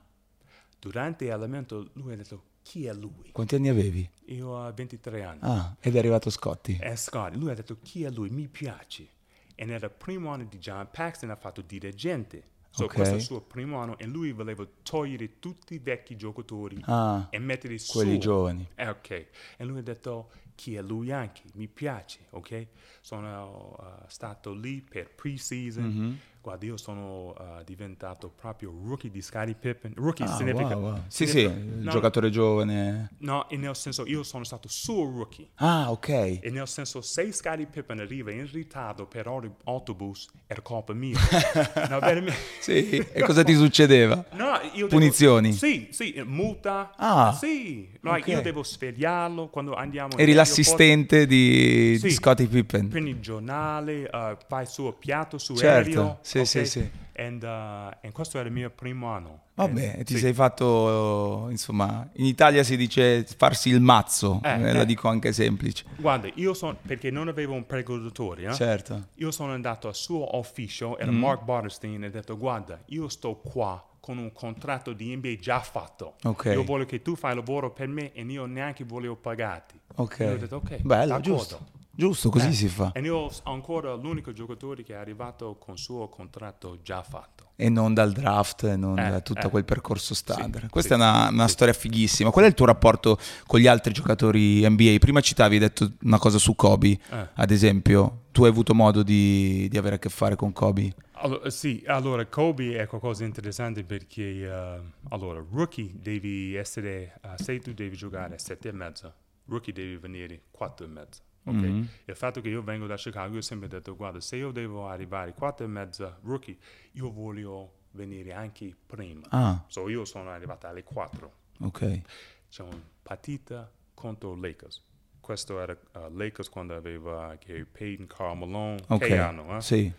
[0.80, 3.30] Durante l'elemento lui ha detto chi è lui?
[3.32, 4.08] quanti anni avevi?
[4.26, 5.38] Io ho 23 anni.
[5.42, 6.76] Ah, ed è arrivato Scotti.
[6.80, 7.36] È Scotty.
[7.36, 8.28] Lui ha detto chi è lui?
[8.30, 9.08] Mi piace.
[9.56, 12.56] E nel primo anno di John Paxton ha fatto dirigente.
[12.70, 12.94] So Ok.
[12.94, 17.26] questo è il suo primo anno e lui voleva togliere tutti i vecchi giocatori Ah,
[17.30, 17.92] e mettere su.
[17.94, 18.68] quelli giovani.
[18.76, 19.10] Eh, ok.
[19.56, 22.66] E lui ha detto chi è lui anche, mi piace, ok?
[23.00, 25.84] Sono uh, stato lì per pre-season.
[25.84, 26.18] Mhm.
[26.40, 29.92] Guarda, io sono uh, diventato proprio rookie di Scottie Pippen.
[29.96, 30.76] Rookie Ah, significa...
[30.76, 31.02] wow, wow.
[31.08, 33.10] Sì, sì, significa- il no, giocatore giovane.
[33.18, 35.48] No, e nel senso io sono stato suo rookie.
[35.56, 36.08] Ah, ok.
[36.08, 41.18] E nel senso, se Scottie Pippen arriva in ritardo per aut- autobus, era colpa mia.
[41.90, 42.36] no, veramente.
[42.60, 44.24] Sì, e cosa ti succedeva?
[44.32, 45.52] No, io devo- Punizioni?
[45.52, 46.94] sì, sì, multa.
[46.96, 48.26] Ah, Sì, like, ok.
[48.28, 50.47] io devo svegliarlo quando andiamo Eri aeroporto.
[50.48, 52.10] L'assistente di, di Sì.
[52.10, 52.88] Scottie Pippen.
[52.88, 56.18] Prendi il giornale, uh, fai il suo piatto su Certo, aereo.
[56.22, 56.46] sì, ok?
[56.46, 56.90] sì, sì.
[57.20, 59.40] And, uh, e questo era il mio primo anno.
[59.54, 60.20] Vabbè, And- ti sì.
[60.20, 64.86] sei fatto, insomma, in Italia si dice farsi il mazzo, Eh, eh, la eh.
[64.86, 65.84] dico anche semplice.
[65.96, 68.54] Guarda, io sono, perché non avevo un pregodatore, eh?
[68.54, 69.08] Certo.
[69.14, 71.18] Io sono andato al suo ufficio, era Mm.
[71.18, 75.60] Mark Barterstein, e ha detto guarda, io sto qua con un contratto di NBA già
[75.60, 76.14] fatto.
[76.22, 76.46] Ok.
[76.46, 79.78] Io voglio che tu fai lavoro per me e io neanche volevo pagarti.
[79.96, 80.20] Ok.
[80.20, 81.20] E ho detto ok, Bello, d'accordo.
[81.36, 81.66] giusto.
[81.98, 82.92] Giusto, così Eh, si fa.
[82.92, 87.46] E io ho ancora l'unico giocatore che è arrivato con il suo contratto già fatto.
[87.56, 89.50] E non dal draft, non Eh, da tutto eh.
[89.50, 90.66] quel percorso standard.
[90.66, 91.52] Sì, Questa sì, è una, una sì.
[91.54, 92.30] storia fighissima.
[92.30, 94.98] Qual è il tuo rapporto con gli altri giocatori NBA?
[95.00, 97.28] Prima citavi, hai detto una cosa su Kobe, Eh.
[97.34, 98.26] ad esempio.
[98.30, 100.94] Tu hai avuto modo di, di avere a che fare con Kobe?
[101.14, 107.42] Allora, sì, allora Kobe è qualcosa di interessante perché eh, allora, rookie devi essere, eh,
[107.42, 109.12] se tu devi giocare a 7 e mezza,
[109.46, 111.22] rookie devi venire 4 e mezza.
[111.48, 111.54] Ok?
[111.54, 111.88] Mhm.
[112.06, 114.88] Il fatto che io vengo da Chicago, io ho sempre detto, guarda, se io devo
[114.88, 116.56] arrivare 4 e mezza rookie,
[116.92, 119.22] io voglio venire anche prima.
[119.30, 121.32] Ah, So io sono arrivato alle 4.
[121.60, 122.00] ok.
[122.48, 124.82] C'è una partita contro Lakers.
[125.20, 129.06] Questo era eh, Lakers quando aveva Gary Payton, Carl Malone, Ok.
[129.06, 129.60] che anno, eh?
[129.60, 129.92] Sì.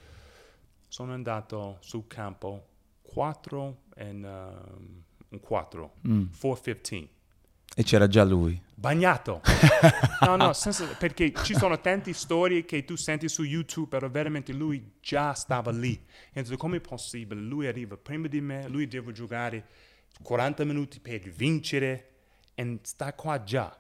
[0.88, 2.66] Sono andato sul campo
[3.04, 6.24] 4 e um, un 4, Mm.
[6.42, 7.08] 4-15.
[7.76, 8.60] E c'era già lui.
[8.80, 9.42] Bagnato.
[10.26, 14.54] no, no, senza- perché ci sono tante storie che tu senti su YouTube, però veramente
[14.54, 16.02] lui già stava lì.
[16.32, 17.42] E come è possibile?
[17.42, 19.66] Lui arriva prima di me, lui deve giocare
[20.24, 22.12] 40 minuti per vincere
[22.56, 23.78] e sta qua già.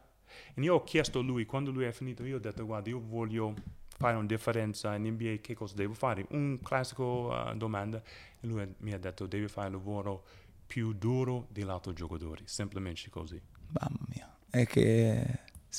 [0.53, 2.99] E io ho chiesto a lui, quando lui è finito, io ho detto, guarda, io
[2.99, 3.53] voglio
[3.97, 6.25] fare una differenza in NBA, che cosa devo fare?
[6.31, 8.01] Un classico uh, domanda.
[8.41, 10.25] E lui mi ha detto, devi fare il lavoro
[10.67, 13.41] più duro degli altri giocatori, semplicemente così.
[13.71, 14.38] Mamma mia.
[14.49, 15.23] È che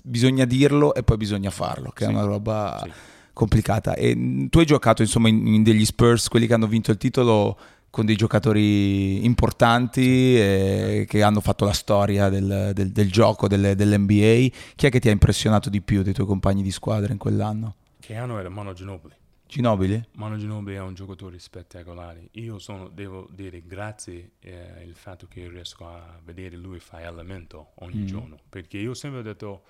[0.05, 2.11] bisogna dirlo e poi bisogna farlo, che Sì.
[2.11, 2.91] è una roba Sì.
[3.33, 3.95] complicata.
[3.95, 7.59] E tu hai giocato insomma in, in degli Spurs, quelli che hanno vinto il titolo,
[7.91, 13.75] con dei giocatori importanti eh, che hanno fatto la storia del, del- del gioco delle-
[13.75, 14.49] dell'NBA.
[14.77, 17.75] Chi è che ti ha impressionato di più dei tuoi compagni di squadra in quell'anno?
[17.99, 19.15] Che anno era Mano Ginobili?
[19.51, 20.01] Ginobili?
[20.13, 22.29] Mano Ginobili è un giocatore spettacolare.
[22.33, 27.73] Io sono, devo dire grazie eh, il fatto che riesco a vedere lui fare allenamento
[27.77, 28.07] ogni Mm.
[28.07, 28.39] giorno.
[28.49, 29.65] Perché io ho sempre detto,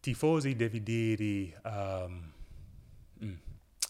[0.00, 1.60] tifosi devi dire...
[1.64, 2.32] um,
[3.24, 3.34] mm,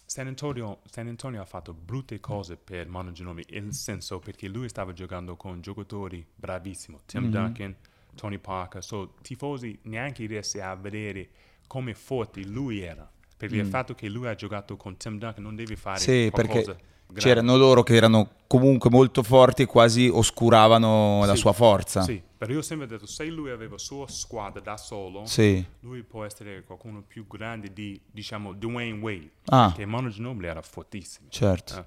[0.04, 4.68] San Antonio, San Antonio ha fatto brutte cose per Manu Ginobili, nel senso perché lui
[4.68, 7.30] stava giocando con giocatori bravissimi, Tim Mhm.
[7.30, 7.76] Duncan,
[8.14, 11.30] Tony Parker, so tifosi neanche riescono a vedere
[11.66, 13.10] come forte lui era,
[13.48, 16.02] perché il fatto che lui ha giocato con Tim Duncan non devi fare Mm.
[16.02, 16.76] Sì, qualcosa
[17.14, 22.00] c'erano loro che erano comunque molto forti e quasi oscuravano la Sì, sua forza.
[22.02, 25.62] Sì, però io ho sempre detto, se lui aveva sua squadra da solo, Sì.
[25.80, 29.66] lui può essere qualcuno più grande di, diciamo, Dwayne Wade, Ah.
[29.66, 31.26] perché Manu Ginobili era fortissimo.
[31.30, 31.78] Certo.
[31.78, 31.84] Eh,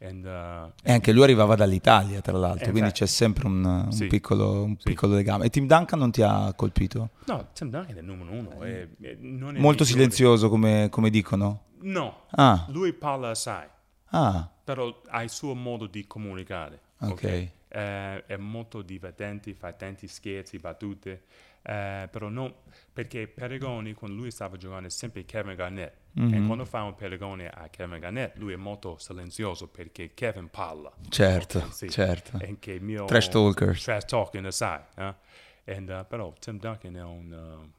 [0.00, 3.00] and, uh, E anche lui arrivava dall'Italia, tra l'altro, Eh, quindi infatti.
[3.00, 4.06] c'è sempre un, un Sì.
[4.06, 4.84] piccolo, un Sì.
[4.84, 5.46] piccolo legame.
[5.46, 7.10] E Tim Duncan non ti ha colpito?
[7.26, 8.62] No, Tim Duncan è il numero uno.
[8.62, 11.62] è- è- Molto silenzioso, come, come dicono.
[11.80, 13.66] No, Ah, lui parla assai,
[14.10, 16.80] ah, però ha il suo modo di comunicare.
[17.00, 17.22] Ok.
[17.70, 21.22] Eh, è molto divertente, fa tanti scherzi, battute,
[21.68, 25.94] eh, però no, perché paragoni quando lui stava giocando è sempre Kevin Garnett.
[26.12, 26.34] Mhm.
[26.34, 30.90] E quando fa un paragone a Kevin Garnett, lui è molto silenzioso perché Kevin parla.
[31.10, 31.90] certo, Ok, sì.
[31.90, 32.38] certo.
[32.80, 33.82] Mio Trash talkers.
[33.82, 34.80] trash talking assai.
[34.96, 35.14] eh.
[35.66, 37.30] And, uh, però Tim Duncan è un,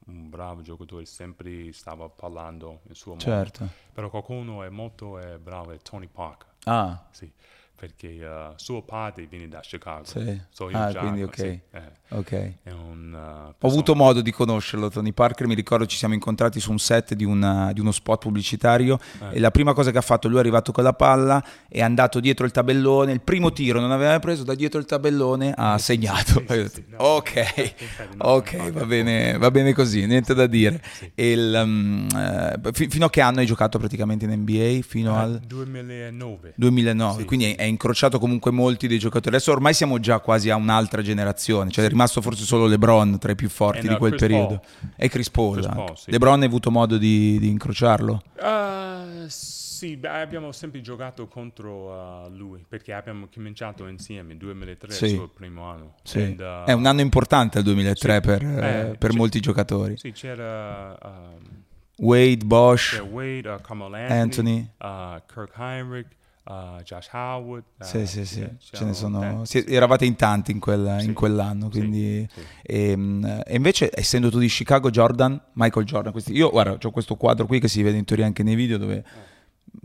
[0.06, 3.24] uh, un bravo giocatore, sempre stava parlando in suo modo.
[3.24, 3.68] Certo.
[3.92, 7.32] Però qualcuno è molto eh, bravo, è Tony Parker, Ah, sì,
[7.80, 10.04] perché uh, suo padre viene da Chicago.
[10.04, 10.38] sì.
[10.50, 11.36] So Ah, già- quindi ok.
[11.38, 12.32] sì, eh, Ok.
[12.64, 16.60] è un, uh, Ho avuto modo di conoscerlo, Tony Parker, mi ricordo ci siamo incontrati
[16.60, 19.00] su un set di, una- di uno spot pubblicitario
[19.32, 19.36] Eh.
[19.38, 22.20] e la prima cosa che ha fatto, lui è arrivato con la palla, è andato
[22.20, 26.44] dietro il tabellone, il primo tiro non aveva preso, da dietro il tabellone ha segnato.
[26.50, 27.74] Eh, Ho sì, no, ok,
[28.18, 28.72] no, ok, infatti.
[28.72, 30.82] va bene, va bene così, niente da dire.
[31.16, 34.82] Il, um, eh, fi- fino a che anno hai giocato praticamente in NBA?
[34.86, 36.54] Fino al 2009.
[36.56, 37.56] 2009, Sì, quindi sì.
[37.70, 39.36] Incrociato comunque molti dei giocatori.
[39.36, 43.32] Adesso ormai siamo già quasi a un'altra generazione, cioè è rimasto forse solo LeBron tra
[43.32, 44.48] i più forti E di quel Chris periodo.
[44.60, 44.92] Paul.
[44.96, 45.54] E Chris Paul.
[45.62, 45.68] Chris.
[45.68, 46.12] Paul, sì.
[46.12, 48.22] LeBron hai avuto modo di, di incrociarlo?
[48.38, 54.92] Uh, sì, beh, abbiamo sempre giocato contro uh, lui perché abbiamo cominciato insieme nel 2003,
[54.92, 55.06] Sì.
[55.06, 55.94] il suo primo anno.
[56.04, 56.20] Sì.
[56.22, 58.20] And, uh, È un anno importante il 2003 sì.
[58.22, 59.96] per, Eh, eh, per molti giocatori.
[59.98, 61.64] Sì, c'era um,
[62.00, 64.70] Wade, Bosch, Wade, uh, Anthony.
[64.80, 66.08] uh, Kirk Heinrich,
[66.50, 67.64] uh, Josh Howard.
[67.80, 69.46] uh, Sì, sì, sì, ce ne sono.
[69.46, 71.06] sì, eravate in tanti in, quel- Sì.
[71.08, 71.70] in quell'anno.
[71.70, 72.42] Quindi, sì.
[72.64, 77.16] ehm, E, invece, essendo tu di Chicago, Jordan, Michael Jordan, questi, io guarda, ho questo
[77.16, 79.04] quadro qui che si vede in teoria anche nei video dove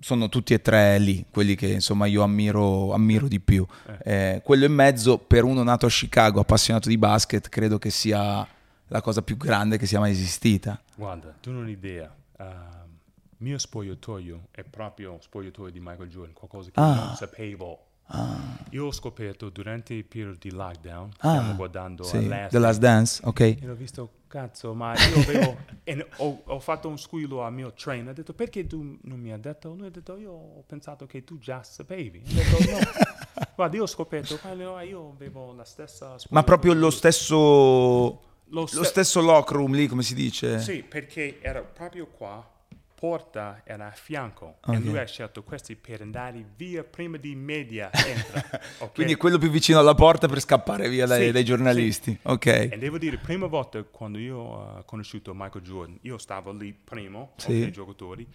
[0.00, 3.66] sono tutti e tre lì, quelli che insomma io ammiro, ammiro di più.
[4.02, 8.46] Eh, quello in mezzo, per uno nato a Chicago, appassionato di basket, credo che sia
[8.88, 10.80] la cosa più grande che sia mai esistita.
[10.96, 12.12] Guarda, tu non hai idea.
[12.38, 12.72] um,
[13.44, 16.94] mio spogliatoio è proprio spogliatoio di Michael Jordan, qualcosa che Ah.
[17.06, 17.86] non sapevo.
[18.70, 22.58] Io ho scoperto durante il periodo di lockdown, Ah, stiamo guardando sì, a Last The
[22.58, 23.40] Last Dance, ok.
[23.40, 25.56] e ho visto, cazzo, ma io avevo...
[25.84, 29.32] e ho, ho fatto un squillo al mio trainer, ho detto, perché tu non mi
[29.32, 29.72] hai detto?
[29.74, 32.22] Lui ha detto, io ho pensato che tu già sapevi.
[32.26, 32.78] Ho detto, no.
[33.56, 36.16] Guarda, io ho scoperto, quando io avevo la stessa...
[36.30, 37.34] Ma proprio lo stesso...
[38.48, 40.60] Lo Lo ste- stesso locker room lì, come si dice?
[40.60, 42.46] Sì, perché era proprio qua,
[43.04, 44.74] porta era a fianco, Ok.
[44.74, 48.42] e lui ha scelto questi per andare via prima di media entra.
[48.78, 48.94] ok?
[48.94, 52.18] Quindi quello più vicino alla porta per scappare via dai, Sì, dai giornalisti.
[52.22, 52.46] Ok.
[52.46, 57.32] E devo dire, prima volta quando io ho conosciuto Michael Jordan, io stavo lì primo,
[57.36, 57.60] Sì.
[57.64, 58.26] ok, giocatori,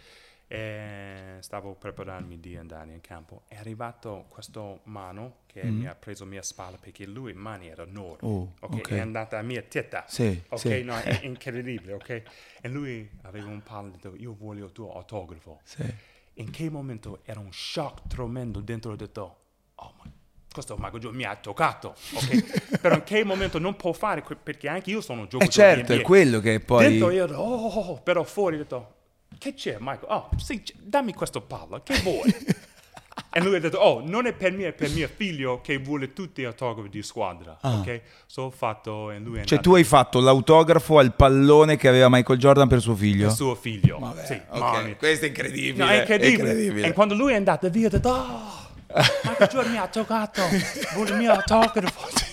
[0.52, 3.44] e stavo preparandomi di andare in campo.
[3.48, 7.86] È arrivato questo mano che mi ha preso mia spalla perché lui mani era
[8.26, 8.28] Mm.
[8.28, 8.74] Oh, ok?
[8.74, 8.90] ok.
[8.90, 10.60] È andata a mia testa, Sì, ok?
[10.60, 10.82] sì.
[10.82, 12.24] No, è incredibile, ok?
[12.62, 15.60] E lui aveva un detto, io voglio il tuo autografo.
[15.64, 15.84] Sì.
[16.36, 19.38] In che momento era un shock tremendo dentro, ho detto,
[19.76, 20.12] oh ma
[20.52, 22.80] questo Jordan mi ha toccato, ok?
[22.82, 25.94] Però in che momento non può fare, perché anche io sono un Eh giocatore certo,
[25.94, 26.90] è quello che poi...
[26.90, 28.96] Dentro io, oh, oh, oh, però fuori ho detto,
[29.39, 30.12] che c'è Michael?
[30.12, 32.32] Oh, sì, dammi questo palla, che vuoi?
[33.32, 36.13] e lui ha detto, oh, non è per me, è per mio figlio che vuole
[36.13, 38.02] tutti gli autografi di squadra, ok?
[38.25, 39.45] So ho fatto e lui è Ah.
[39.45, 43.28] Cioè andato tu hai fatto l'autografo al pallone che aveva Michael Jordan per suo figlio.
[43.28, 43.97] per suo figlio.
[43.99, 44.95] Vabbè, sì, ok, mami.
[44.95, 45.84] Questo è incredibile.
[45.84, 46.49] No, è incredibile.
[46.49, 46.88] incredibile.
[46.88, 48.67] E quando lui è andato via, ho detto, oh,
[49.23, 50.41] Michael Jordan mi ha toccato,
[50.93, 52.28] vuole il mio autografo.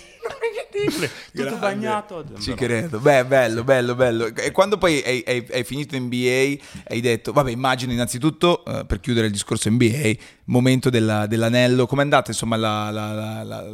[0.85, 1.59] Incredibile, tutto Grande.
[1.59, 2.25] bagnato.
[2.41, 2.99] Ci credo.
[3.01, 4.27] Beh, bello, bello, bello.
[4.35, 6.57] E quando poi hai, hai- hai finito NBA,
[6.89, 10.13] hai detto, vabbè, immagino innanzitutto, eh, per chiudere il discorso NBA,
[10.47, 13.65] momento della- dell'anello, com'è andata insomma la- la- la- la-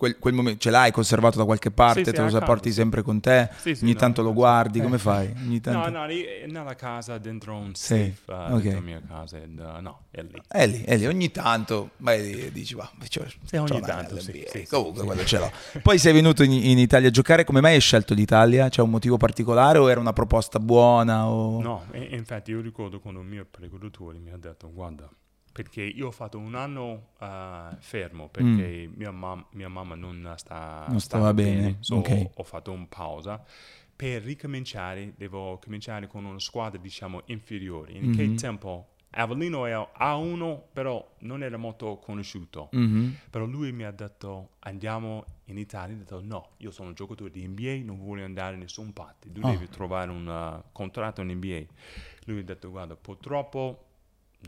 [0.00, 0.60] quel, quel momento?
[0.60, 1.98] Ce l'hai conservato da qualche parte?
[1.98, 2.76] Sì, sì, te lo a casa, porti sì.
[2.76, 3.50] sempre con te?
[3.58, 4.78] Sì, sì, Ogni no, tanto lo no, guardi?
[4.78, 4.84] sì.
[4.84, 5.60] Come fai?
[5.60, 5.70] Tanto...
[5.70, 8.62] No, no, lì nella casa, dentro un Sì, safe, uh, ok.
[8.62, 10.40] dentro la mia casa, ed, uh, no, è lì.
[10.48, 14.64] È lì, è lì, ogni tanto vai dici, va, c'ho, Sì, ogni tanto, sì, sì,
[14.64, 14.66] sì.
[14.70, 15.52] Comunque quello ce l'ho.
[15.82, 18.70] Poi sei venuto in, in Italia a giocare, come mai hai scelto l'Italia?
[18.70, 21.28] C'è un motivo particolare o era una proposta buona?
[21.28, 21.60] O...
[21.60, 25.06] No, e- infatti io ricordo quando il mio pregodatore mi ha detto, guarda,
[25.52, 30.84] perché io ho fatto un anno uh, fermo perché mia, mam- mia mamma non, sta,
[30.88, 30.90] Mm.
[30.90, 32.30] Non stava bene, so ok.
[32.34, 33.42] ho fatto un pausa.
[33.96, 37.92] Per ricominciare, devo cominciare con una squadra, diciamo, inferiore.
[37.92, 38.14] In Mm-hmm.
[38.16, 38.86] che tempo?
[39.12, 42.68] Avellino è A1, però non era molto conosciuto.
[42.70, 43.16] Mhm.
[43.28, 47.28] Però lui mi ha detto andiamo in Italia, ho detto no, io sono un giocatore
[47.30, 49.50] di NBA, non voglio andare da nessun parte, tu Ah.
[49.50, 51.62] devi trovare un uh, contratto in NBA.
[52.26, 53.86] Lui ha detto guarda, purtroppo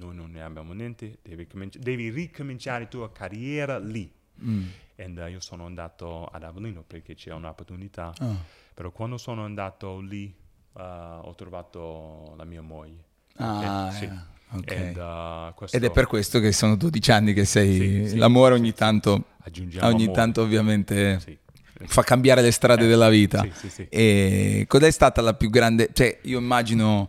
[0.01, 4.11] noi non ne abbiamo niente, devi, cominci- devi ricominciare la tua carriera lì.
[4.43, 4.65] Mm.
[4.97, 8.37] E uh, io sono andato ad Avellino perché c'è un'opportunità, Ah.
[8.75, 10.35] però quando sono andato lì
[10.75, 13.05] uh, ho trovato la mia moglie.
[13.37, 14.05] Ah, sì.
[14.05, 14.11] eh,
[14.57, 14.71] ok.
[14.71, 17.73] Ed, uh, questo Ed è per questo che sono 12 anni che sei...
[18.05, 20.19] Sì, sì, L'amore ogni tanto, aggiungiamo ogni amore.
[20.19, 21.39] tanto ovviamente Sì.
[21.87, 23.43] fa cambiare le strade Eh, della vita.
[23.43, 23.87] sì, sì, sì.
[23.89, 25.91] E qual è stata la più grande...
[25.93, 27.09] Cioè, io immagino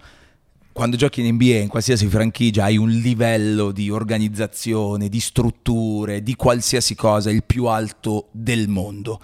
[0.73, 6.36] quando giochi in NBA, in qualsiasi franchigia, hai un livello di organizzazione, di strutture, di
[6.36, 9.21] qualsiasi cosa il più alto del mondo.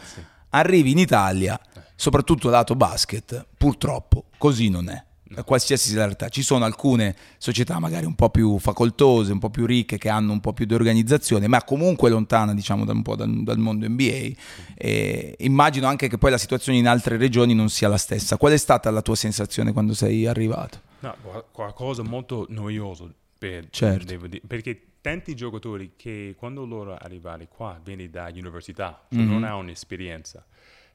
[0.49, 1.59] Arrivi in Italia,
[1.95, 5.03] soprattutto lato basket, purtroppo così non è.
[5.43, 9.49] Qualsiasi sia la realtà, ci sono alcune società magari un po' più facoltose, un po'
[9.49, 13.03] più ricche, che hanno un po' più di organizzazione, ma comunque lontana, diciamo, da un
[13.03, 14.29] po' dal, dal mondo NBA.
[14.75, 18.37] E immagino anche che poi la situazione in altre regioni non sia la stessa.
[18.37, 20.87] Qual è stata la tua sensazione quando sei arrivato?
[21.01, 24.15] No, qua- qualcosa molto noioso per, Certo.
[24.27, 29.31] dire, perché tanti giocatori che quando loro arrivare qua vieni da università, cioè Mhm.
[29.31, 30.45] non hanno un'esperienza,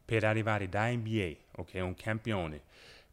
[0.04, 2.60] per arrivare da NBA, ok, un campione,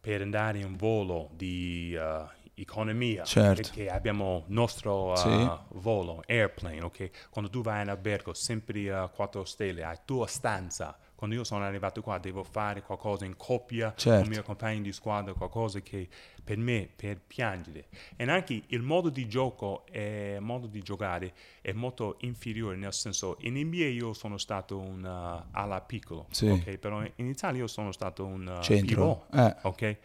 [0.02, 3.62] per andare in volo di uh, economia, Certo.
[3.62, 5.50] perché abbiamo il nostro uh, Sì.
[5.80, 10.98] volo, airplane, ok, quando tu vai in albergo, sempre uh, quattro stelle, hai tua stanza,
[11.22, 14.18] quando io sono arrivato qua devo fare qualcosa in coppia Certo.
[14.18, 16.08] con i miei compagni di squadra, qualcosa che
[16.44, 17.90] per me, per piangere.
[18.16, 21.32] E anche il modo di gioco e il modo di giocare
[21.62, 26.48] è molto inferiore, nel senso, in NBA io sono stato un uh, ala piccolo, Sì.
[26.50, 26.78] ok?
[26.78, 29.28] Però in Italia io sono stato un uh, Centro.
[29.30, 29.56] pivot, Eh.
[29.68, 29.98] ok?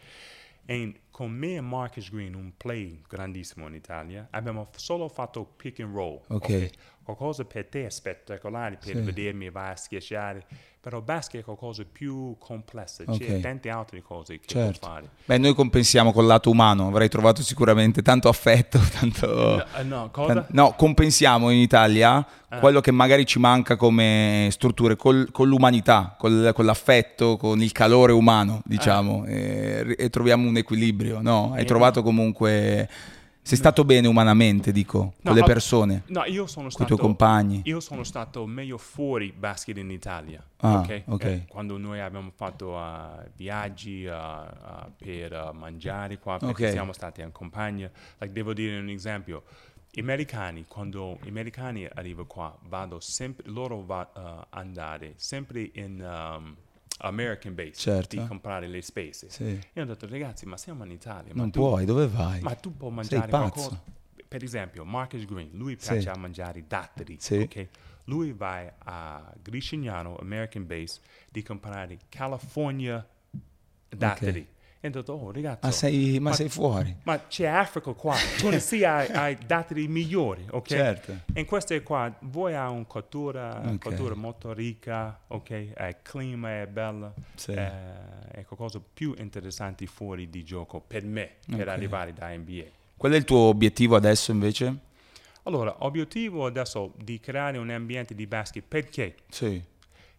[0.69, 5.79] E con me e Marcus Green, un play grandissimo in Italia, abbiamo solo fatto pick
[5.79, 6.19] and roll.
[6.27, 6.69] Ok.
[7.01, 9.01] Qualcosa per te è spettacolare per Sì.
[9.01, 10.45] vedermi vai a schiacciare,
[10.81, 13.17] però basket è qualcosa più complesso, Ok.
[13.17, 14.79] c'è tante altre cose che Certo.
[14.79, 15.09] può fare.
[15.25, 19.25] Beh, noi compensiamo col lato umano, avrei trovato sicuramente tanto affetto, tanto...
[19.55, 20.11] No, eh, no?
[20.11, 22.59] Tan- No, compensiamo in Italia Ah.
[22.59, 27.73] quello che magari ci manca come strutture col- con l'umanità, col- con l'affetto, con il
[27.73, 31.53] calore umano, diciamo, e, e troviamo un equilibrio, no?
[31.53, 32.89] Hai Eh, trovato comunque...
[33.47, 36.85] Sei stato bene umanamente, dico, No, con le persone, No, io sono con i stato...
[36.95, 37.61] tuoi compagni.
[37.63, 40.43] Io sono stato meglio fuori basket in Italia.
[40.57, 41.03] Ah, ok?
[41.05, 41.23] ok.
[41.23, 46.71] Eh, quando noi abbiamo fatto uh, viaggi uh, uh, per mangiare qua, perché Ok.
[46.71, 47.89] siamo stati in compagnia.
[48.17, 49.43] Like, devo dire un esempio.
[49.93, 56.53] I americani, quando i americani arrivano qua, vado sempre, loro va andare sempre in um,
[56.97, 58.15] American base Certo.
[58.19, 59.29] di comprare le spese.
[59.29, 59.59] Sì.
[59.73, 61.31] Io ho detto, ragazzi, ma siamo in Italia.
[61.33, 62.39] ma Non tu- puoi, dove vai?
[62.41, 63.81] ma tu puoi mangiare qualcosa.
[64.27, 65.91] Per esempio, Marcus Green, lui Sì.
[65.91, 67.17] piace a mangiare datteri.
[67.19, 67.37] Sì.
[67.37, 67.67] ok?
[68.05, 73.05] Lui va a Gricignano, American Base, di comprare California
[73.89, 74.47] datteri.
[74.79, 76.95] E ho detto, oh ragazzi, Ma sei, ma sei fuori.
[77.03, 80.67] ma c'è Africa qua, Tunisia ha, ha i datteri migliori, ok?
[80.67, 81.17] Certo.
[81.33, 83.79] E queste qua, voi ha una cultura, Ok.
[83.79, 85.49] cultura molto ricca, ok?
[85.49, 87.51] Il clima è bello, Sì.
[87.53, 91.73] eh, è qualcosa più interessante fuori di gioco per me, per Ok.
[91.73, 92.65] arrivare da NBA.
[92.95, 94.77] Qual è il tuo obiettivo adesso invece?
[95.43, 99.59] Allora, obiettivo adesso di creare un ambiente di basket perché Sì.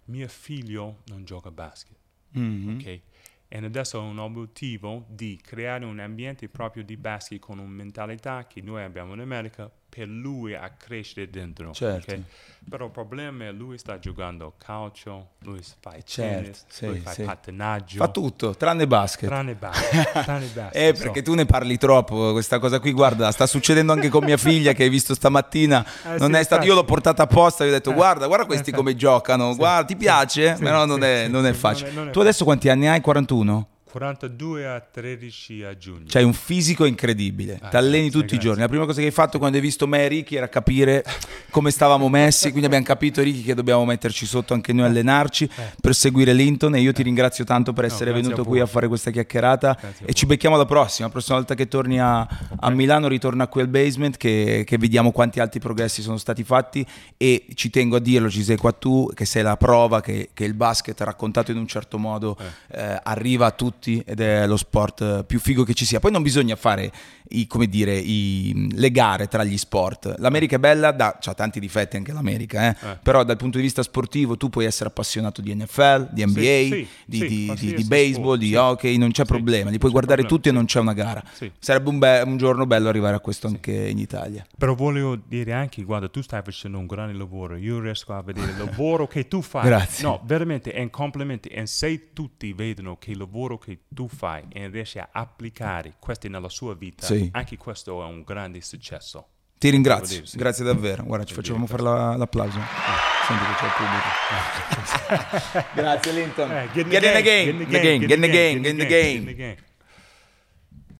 [0.06, 1.96] mio figlio non gioca basket,
[2.32, 2.74] Mhm.
[2.80, 3.00] ok?
[3.48, 8.46] E adesso ho un obiettivo di creare un ambiente proprio di basket con una mentalità
[8.46, 11.72] che noi abbiamo in America per lui a crescere dentro.
[11.72, 12.12] Certo.
[12.14, 12.20] ok?
[12.68, 16.98] Però il problema è lui sta giocando calcio, lui fa il Certo, tennis, sì, lui
[16.98, 17.22] fa sì.
[17.22, 17.96] pattinaggio.
[17.96, 19.28] Fa tutto, tranne basket.
[19.28, 20.12] Tranne basket.
[20.24, 20.76] tranne basket.
[20.76, 21.02] Eh, so.
[21.02, 24.72] perché tu ne parli troppo, questa cosa qui, guarda, sta succedendo anche con mia figlia
[24.72, 25.84] che hai visto stamattina.
[26.08, 28.44] Eh, non sì, è stato, io l'ho portata apposta, gli ho detto Eh, guarda, guarda
[28.46, 30.56] questi eh, come giocano, guarda, ti piace?
[30.58, 31.88] Però non è, non è facile.
[31.88, 33.00] non è- non è tu adesso quanti anni hai?
[33.00, 33.68] 41?
[33.90, 36.04] 42 a 13 a giugno.
[36.08, 38.60] C'hai un fisico incredibile, Ah, ti alleni grazie, tutti i giorni.
[38.60, 41.04] La prima cosa che hai fatto quando hai visto me e Ricky era capire
[41.50, 45.48] come stavamo messi, quindi abbiamo capito Ricky che dobbiamo metterci sotto anche noi a allenarci
[45.80, 48.12] per seguire Linton e io ti ringrazio tanto per essere Eh.
[48.12, 51.06] grazie venuto a qui a fare questa chiacchierata Grazie e ci becchiamo alla prossima.
[51.06, 52.20] La prossima volta che torni a,
[52.60, 56.84] a Milano ritorna qui al basement che, che vediamo quanti altri progressi sono stati fatti
[57.16, 60.44] e ci tengo a dirlo, ci sei qua tu che sei la prova che, che
[60.44, 62.36] il basket raccontato in un certo modo
[62.72, 66.00] eh, arriva a tutti ed è lo sport più figo che ci sia.
[66.00, 66.90] Poi non bisogna fare
[67.30, 70.14] i, come dire, i- le gare tra gli sport.
[70.18, 72.88] L'America è bella, ha tanti difetti anche l'America, eh.
[72.90, 72.98] Eh.
[73.02, 76.88] però dal punto di vista sportivo tu puoi essere appassionato di NFL, di NBA, sì,
[77.04, 78.54] di, sì, di- di- baseball, sport, di sì.
[78.54, 80.56] hockey, non c'è Sì, problema, li puoi guardare problema, tutti e sì.
[80.56, 81.22] non c'è una gara.
[81.32, 81.50] Sì.
[81.58, 84.46] Sarebbe un, be- un giorno bello arrivare a questo anche in Italia.
[84.56, 88.52] Però volevo dire anche, guarda, tu stai facendo un grande lavoro, io riesco a vedere
[88.52, 89.64] il lavoro che tu fai.
[89.68, 90.04] Grazie.
[90.04, 91.48] No, veramente, è un complimento.
[91.50, 96.28] E se tutti vedono che il lavoro che tu fai e riesci a applicare questo
[96.28, 97.28] nella sua vita, Sì.
[97.32, 99.26] anche questo è un grande successo.
[99.58, 100.36] Ti ringrazio, dire, sì.
[100.36, 101.02] grazie davvero.
[101.02, 102.60] Guarda, ci facciamo fare la- l'applauso.
[103.26, 105.66] Senti che c'è il pubblico.
[105.74, 106.50] grazie Linton.
[106.52, 108.76] Eh, Get in the game, get in the game, get in
[109.26, 109.56] the game.